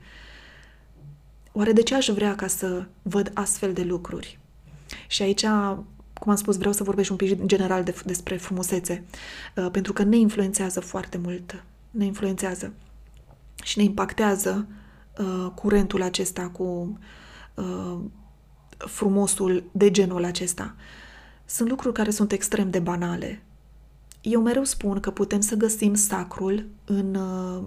Oare 1.51 1.71
de 1.71 1.81
ce 1.81 1.95
aș 1.95 2.07
vrea 2.07 2.35
ca 2.35 2.47
să 2.47 2.85
văd 3.01 3.31
astfel 3.33 3.73
de 3.73 3.83
lucruri? 3.83 4.39
Și 5.07 5.21
aici, 5.21 5.45
cum 6.13 6.31
am 6.31 6.35
spus, 6.35 6.57
vreau 6.57 6.73
să 6.73 6.83
vorbesc 6.83 7.11
un 7.11 7.15
pic 7.15 7.45
general 7.45 7.83
de, 7.83 7.95
despre 8.05 8.37
frumusețe, 8.37 9.03
uh, 9.55 9.67
pentru 9.71 9.93
că 9.93 10.03
ne 10.03 10.17
influențează 10.17 10.79
foarte 10.79 11.17
mult. 11.17 11.63
Ne 11.91 12.05
influențează 12.05 12.73
și 13.63 13.77
ne 13.77 13.83
impactează 13.83 14.67
uh, 15.17 15.51
curentul 15.55 16.01
acesta 16.01 16.49
cu 16.49 16.97
uh, 17.53 17.99
frumosul 18.77 19.63
de 19.71 19.91
genul 19.91 20.23
acesta. 20.23 20.75
Sunt 21.45 21.69
lucruri 21.69 21.93
care 21.93 22.09
sunt 22.09 22.31
extrem 22.31 22.69
de 22.69 22.79
banale. 22.79 23.43
Eu 24.21 24.41
mereu 24.41 24.63
spun 24.63 24.99
că 24.99 25.11
putem 25.11 25.39
să 25.39 25.55
găsim 25.55 25.93
sacrul 25.93 26.65
în, 26.85 27.15
uh, 27.15 27.63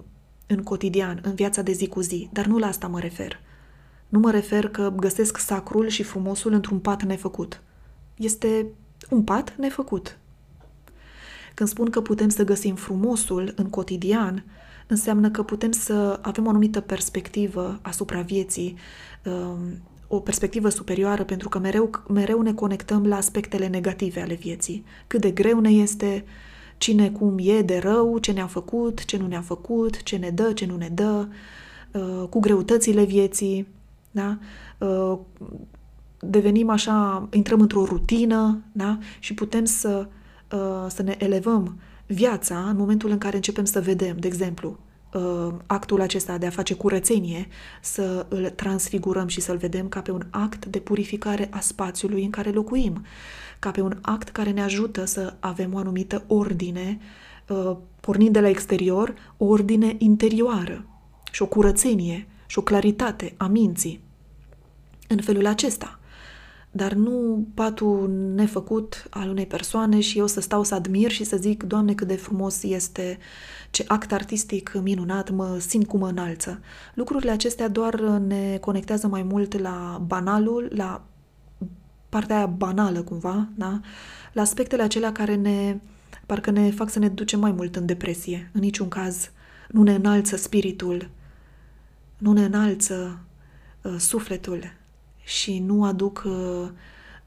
în 0.47 0.63
cotidian, 0.63 1.19
în 1.23 1.33
viața 1.33 1.61
de 1.61 1.71
zi 1.71 1.87
cu 1.87 2.01
zi, 2.01 2.29
dar 2.33 2.45
nu 2.45 2.57
la 2.57 2.67
asta 2.67 2.87
mă 2.87 2.99
refer. 2.99 3.39
Nu 4.09 4.19
mă 4.19 4.31
refer 4.31 4.67
că 4.69 4.93
găsesc 4.95 5.37
sacrul 5.37 5.87
și 5.87 6.03
frumosul 6.03 6.53
într-un 6.53 6.79
pat 6.79 7.03
nefăcut. 7.03 7.61
Este 8.15 8.65
Un 9.09 9.23
pat 9.23 9.55
nefăcut. 9.57 10.17
Când 11.53 11.69
spun 11.69 11.89
că 11.89 12.01
putem 12.01 12.29
să 12.29 12.43
găsim 12.43 12.75
frumosul 12.75 13.53
în 13.55 13.69
cotidian, 13.69 14.43
înseamnă 14.87 15.29
că 15.31 15.43
putem 15.43 15.71
să 15.71 16.19
avem 16.21 16.45
o 16.45 16.49
anumită 16.49 16.81
perspectivă 16.81 17.79
asupra 17.81 18.21
vieții, 18.21 18.77
um, 19.23 19.59
o 20.07 20.19
perspectivă 20.19 20.69
superioară, 20.69 21.23
pentru 21.23 21.49
că 21.49 21.59
mereu, 21.59 21.89
mereu 22.07 22.41
ne 22.41 22.53
conectăm 22.53 23.05
la 23.05 23.15
aspectele 23.15 23.67
negative 23.67 24.21
ale 24.21 24.33
vieții. 24.33 24.85
Cât 25.07 25.21
de 25.21 25.31
greu 25.31 25.59
ne 25.59 25.69
este, 25.69 26.25
cine 26.77 27.09
cum 27.09 27.37
e 27.39 27.61
de 27.61 27.77
rău, 27.77 28.17
ce 28.17 28.31
ne-a 28.31 28.47
făcut, 28.47 29.05
ce 29.05 29.17
nu 29.17 29.27
ne-a 29.27 29.41
făcut, 29.41 30.03
ce 30.03 30.15
ne 30.15 30.29
dă, 30.29 30.53
ce 30.53 30.65
nu 30.65 30.75
ne 30.75 30.89
dă, 30.89 31.27
uh, 31.91 32.27
cu 32.29 32.39
greutățile 32.39 33.03
vieții, 33.03 33.67
da? 34.15 34.37
Uh, 34.77 35.19
devenim 36.19 36.69
așa, 36.69 37.27
intrăm 37.31 37.61
într-o 37.61 37.85
rutină, 37.85 38.63
da? 38.71 38.97
Și 39.19 39.33
putem 39.33 39.65
să, 39.65 40.07
uh, 40.51 40.85
să 40.87 41.03
ne 41.03 41.15
elevăm 41.17 41.79
viața 42.05 42.57
în 42.57 42.77
momentul 42.77 43.09
în 43.09 43.17
care 43.17 43.35
începem 43.35 43.65
să 43.65 43.81
vedem, 43.81 44.17
de 44.17 44.27
exemplu, 44.27 44.77
uh, 45.13 45.53
actul 45.65 46.01
acesta 46.01 46.37
de 46.37 46.45
a 46.45 46.49
face 46.49 46.73
curățenie, 46.73 47.47
să 47.81 48.25
îl 48.29 48.49
transfigurăm 48.49 49.27
și 49.27 49.41
să-l 49.41 49.57
vedem 49.57 49.87
ca 49.87 50.01
pe 50.01 50.11
un 50.11 50.23
act 50.29 50.65
de 50.65 50.79
purificare 50.79 51.47
a 51.51 51.59
spațiului 51.59 52.23
în 52.23 52.29
care 52.29 52.49
locuim, 52.49 53.05
ca 53.59 53.71
pe 53.71 53.81
un 53.81 53.97
act 54.01 54.29
care 54.29 54.51
ne 54.51 54.61
ajută 54.61 55.05
să 55.05 55.35
avem 55.39 55.73
o 55.73 55.77
anumită 55.77 56.23
ordine, 56.27 56.99
uh, 57.47 57.77
pornind 57.99 58.33
de 58.33 58.39
la 58.39 58.49
exterior, 58.49 59.13
o 59.37 59.45
ordine 59.45 59.95
interioară 59.97 60.85
și 61.31 61.41
o 61.41 61.45
curățenie 61.45 62.27
și 62.45 62.57
o 62.57 62.61
claritate 62.61 63.33
a 63.37 63.47
minții. 63.47 64.04
În 65.07 65.21
felul 65.21 65.45
acesta, 65.45 65.99
dar 66.71 66.93
nu 66.93 67.47
patul 67.53 68.09
nefăcut 68.35 69.07
al 69.09 69.29
unei 69.29 69.45
persoane 69.45 69.99
și 69.99 70.17
eu 70.17 70.27
să 70.27 70.41
stau 70.41 70.63
să 70.63 70.75
admir 70.75 71.11
și 71.11 71.23
să 71.23 71.37
zic, 71.37 71.63
Doamne, 71.63 71.93
cât 71.93 72.07
de 72.07 72.15
frumos 72.15 72.63
este, 72.63 73.17
ce 73.69 73.83
act 73.87 74.11
artistic 74.11 74.79
minunat, 74.83 75.29
mă 75.29 75.57
simt 75.59 75.87
cum 75.87 75.99
mă 75.99 76.07
înalță. 76.07 76.59
Lucrurile 76.93 77.31
acestea 77.31 77.67
doar 77.67 77.99
ne 78.01 78.57
conectează 78.57 79.07
mai 79.07 79.23
mult 79.23 79.59
la 79.59 80.01
banalul, 80.05 80.71
la 80.75 81.05
partea 82.09 82.35
aia 82.35 82.45
banală 82.45 83.01
cumva, 83.01 83.47
da? 83.55 83.79
la 84.33 84.41
aspectele 84.41 84.81
acelea 84.81 85.11
care 85.11 85.35
ne, 85.35 85.77
parcă 86.25 86.51
ne 86.51 86.71
fac 86.71 86.89
să 86.89 86.99
ne 86.99 87.09
ducem 87.09 87.39
mai 87.39 87.51
mult 87.51 87.75
în 87.75 87.85
depresie. 87.85 88.49
În 88.53 88.61
niciun 88.61 88.87
caz 88.87 89.31
nu 89.69 89.83
ne 89.83 89.93
înalță 89.93 90.35
spiritul, 90.35 91.09
nu 92.17 92.33
ne 92.33 92.43
înalță 92.43 93.19
uh, 93.81 93.95
sufletul, 93.97 94.73
și 95.25 95.59
nu 95.59 95.85
aduc 95.85 96.23
uh, 96.25 96.69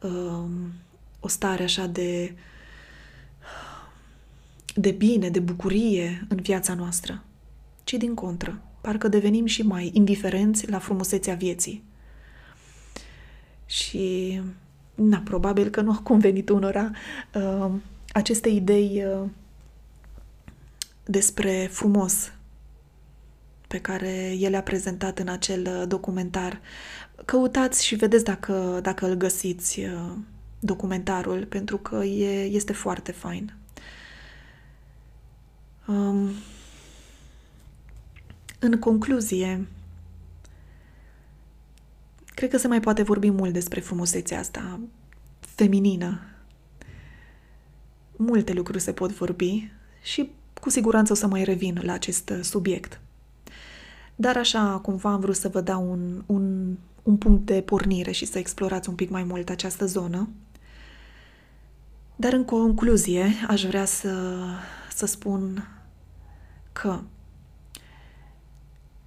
uh, 0.01 0.45
o 1.21 1.29
stare 1.29 1.63
așa 1.63 1.87
de, 1.87 2.35
de 4.75 4.91
bine, 4.91 5.29
de 5.29 5.41
bucurie 5.41 6.27
în 6.29 6.37
viața 6.37 6.75
noastră, 6.75 7.25
ci 7.85 7.93
din 7.93 8.15
contră. 8.15 8.63
Parcă 8.81 9.09
devenim 9.09 9.47
și 9.47 9.63
mai 9.63 9.91
indiferenți 9.95 10.71
la 10.71 10.79
frumusețea 10.79 11.35
vieții. 11.35 11.83
Și, 13.67 14.41
na, 14.95 15.19
probabil 15.19 15.69
că 15.69 15.81
nu 15.81 15.91
a 15.91 16.01
convenit 16.03 16.49
unora 16.49 16.91
uh, 17.35 17.71
aceste 18.13 18.49
idei 18.49 19.05
uh, 19.05 19.29
despre 21.05 21.69
frumos 21.73 22.33
pe 23.69 23.81
care 23.81 24.35
el 24.39 24.55
a 24.55 24.61
prezentat 24.61 25.19
în 25.19 25.29
acel 25.29 25.67
uh, 25.67 25.89
documentar. 25.89 26.61
Căutați 27.25 27.85
și 27.85 27.95
vedeți 27.95 28.25
dacă, 28.25 28.79
dacă 28.83 29.07
îl 29.07 29.15
găsiți 29.15 29.81
uh, 29.81 30.13
documentarul, 30.61 31.47
pentru 31.47 31.79
că 31.79 32.05
e, 32.05 32.45
este 32.45 32.73
foarte 32.73 33.13
fain. 33.13 33.55
Um, 35.87 36.31
în 38.59 38.79
concluzie, 38.79 39.67
cred 42.35 42.51
că 42.51 42.59
se 42.59 42.69
mai 42.69 42.81
poate 42.81 43.03
vorbi 43.03 43.31
mult 43.31 43.53
despre 43.53 43.81
frumusețea 43.81 44.39
asta 44.39 44.81
feminină. 45.41 46.21
Multe 48.17 48.53
lucruri 48.53 48.81
se 48.81 48.93
pot 48.93 49.11
vorbi 49.13 49.71
și 50.03 50.31
cu 50.61 50.71
siguranță 50.71 51.13
o 51.13 51.17
să 51.17 51.27
mai 51.27 51.45
revin 51.45 51.81
la 51.83 51.93
acest 51.93 52.31
uh, 52.31 52.39
subiect. 52.43 53.01
Dar 54.21 54.37
așa, 54.37 54.79
cumva 54.83 55.13
am 55.13 55.21
vrut 55.21 55.37
să 55.37 55.49
vă 55.49 55.61
dau 55.61 55.91
un, 55.91 56.23
un, 56.27 56.77
un 57.03 57.17
punct 57.17 57.47
de 57.47 57.61
pornire 57.61 58.11
și 58.11 58.25
să 58.25 58.39
explorați 58.39 58.89
un 58.89 58.95
pic 58.95 59.11
mai 59.11 59.23
mult 59.23 59.49
această 59.49 59.87
zonă. 59.87 60.29
Dar 62.17 62.33
în 62.33 62.45
concluzie, 62.45 63.31
aș 63.49 63.65
vrea 63.65 63.85
să, 63.85 64.39
să 64.95 65.07
spun 65.07 65.69
că 66.73 67.01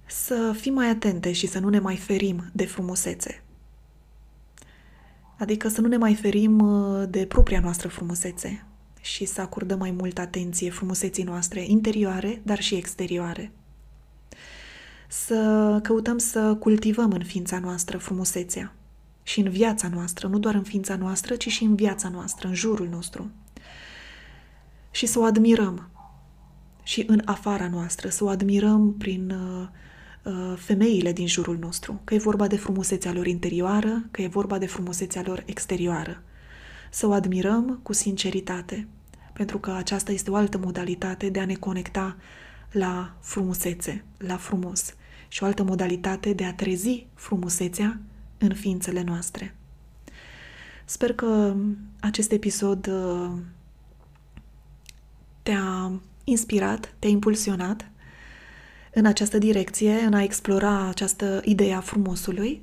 să 0.06 0.54
fim 0.56 0.74
mai 0.74 0.88
atente 0.88 1.32
și 1.32 1.46
să 1.46 1.58
nu 1.58 1.68
ne 1.68 1.78
mai 1.78 1.96
ferim 1.96 2.50
de 2.52 2.66
frumusețe. 2.66 3.42
Adică 5.38 5.68
să 5.68 5.80
nu 5.80 5.88
ne 5.88 5.96
mai 5.96 6.14
ferim 6.14 6.58
uh, 6.58 7.08
de 7.08 7.26
propria 7.26 7.60
noastră 7.60 7.88
frumusețe 7.88 8.66
și 9.00 9.24
să 9.24 9.40
acordăm 9.40 9.78
mai 9.78 9.90
multă 9.90 10.20
atenție 10.20 10.70
frumuseții 10.70 11.24
noastre 11.24 11.64
interioare, 11.66 12.40
dar 12.44 12.60
și 12.60 12.74
exterioare 12.74 13.52
să 15.12 15.78
căutăm 15.82 16.18
să 16.18 16.54
cultivăm 16.54 17.12
în 17.12 17.24
ființa 17.24 17.58
noastră 17.58 17.98
frumusețea 17.98 18.74
și 19.22 19.40
în 19.40 19.50
viața 19.50 19.88
noastră, 19.88 20.28
nu 20.28 20.38
doar 20.38 20.54
în 20.54 20.62
ființa 20.62 20.96
noastră, 20.96 21.34
ci 21.34 21.48
și 21.48 21.64
în 21.64 21.74
viața 21.74 22.08
noastră, 22.08 22.48
în 22.48 22.54
jurul 22.54 22.88
nostru. 22.88 23.30
Și 24.90 25.06
să 25.06 25.18
o 25.18 25.22
admirăm 25.22 25.90
și 26.82 27.04
în 27.06 27.22
afara 27.24 27.68
noastră, 27.68 28.08
să 28.08 28.24
o 28.24 28.28
admirăm 28.28 28.94
prin 28.98 29.30
uh, 29.30 29.68
uh, 30.22 30.56
femeile 30.56 31.12
din 31.12 31.26
jurul 31.26 31.58
nostru, 31.58 32.00
că 32.04 32.14
e 32.14 32.18
vorba 32.18 32.46
de 32.46 32.56
frumusețea 32.56 33.12
lor 33.12 33.26
interioară, 33.26 34.04
că 34.10 34.22
e 34.22 34.26
vorba 34.26 34.58
de 34.58 34.66
frumusețea 34.66 35.22
lor 35.26 35.42
exterioară. 35.46 36.22
Să 36.90 37.06
o 37.06 37.12
admirăm 37.12 37.80
cu 37.82 37.92
sinceritate, 37.92 38.88
pentru 39.32 39.58
că 39.58 39.70
aceasta 39.70 40.12
este 40.12 40.30
o 40.30 40.34
altă 40.34 40.58
modalitate 40.58 41.28
de 41.28 41.40
a 41.40 41.44
ne 41.46 41.54
conecta 41.54 42.16
la 42.70 43.16
frumusețe, 43.20 44.04
la 44.18 44.36
frumos 44.36 44.94
și 45.32 45.42
o 45.42 45.46
altă 45.46 45.62
modalitate 45.62 46.32
de 46.32 46.44
a 46.44 46.54
trezi 46.54 47.06
frumusețea 47.14 48.00
în 48.38 48.54
ființele 48.54 49.02
noastre. 49.02 49.54
Sper 50.84 51.12
că 51.12 51.54
acest 52.00 52.32
episod 52.32 52.86
uh, 52.86 53.30
te-a 55.42 55.92
inspirat, 56.24 56.94
te-a 56.98 57.08
impulsionat 57.08 57.90
în 58.92 59.04
această 59.06 59.38
direcție, 59.38 59.92
în 59.92 60.14
a 60.14 60.22
explora 60.22 60.88
această 60.88 61.40
idee 61.44 61.74
a 61.74 61.80
frumosului 61.80 62.62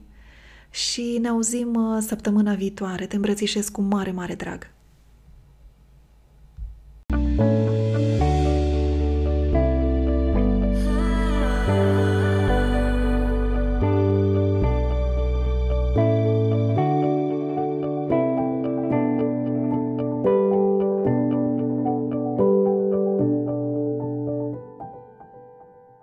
și 0.69 1.17
ne 1.21 1.27
auzim 1.27 1.73
uh, 1.73 2.03
săptămâna 2.07 2.53
viitoare. 2.53 3.05
Te 3.05 3.15
îmbrățișez 3.15 3.69
cu 3.69 3.81
mare, 3.81 4.11
mare 4.11 4.35
drag! 4.35 4.71
thank 7.07 7.39
you 7.39 7.68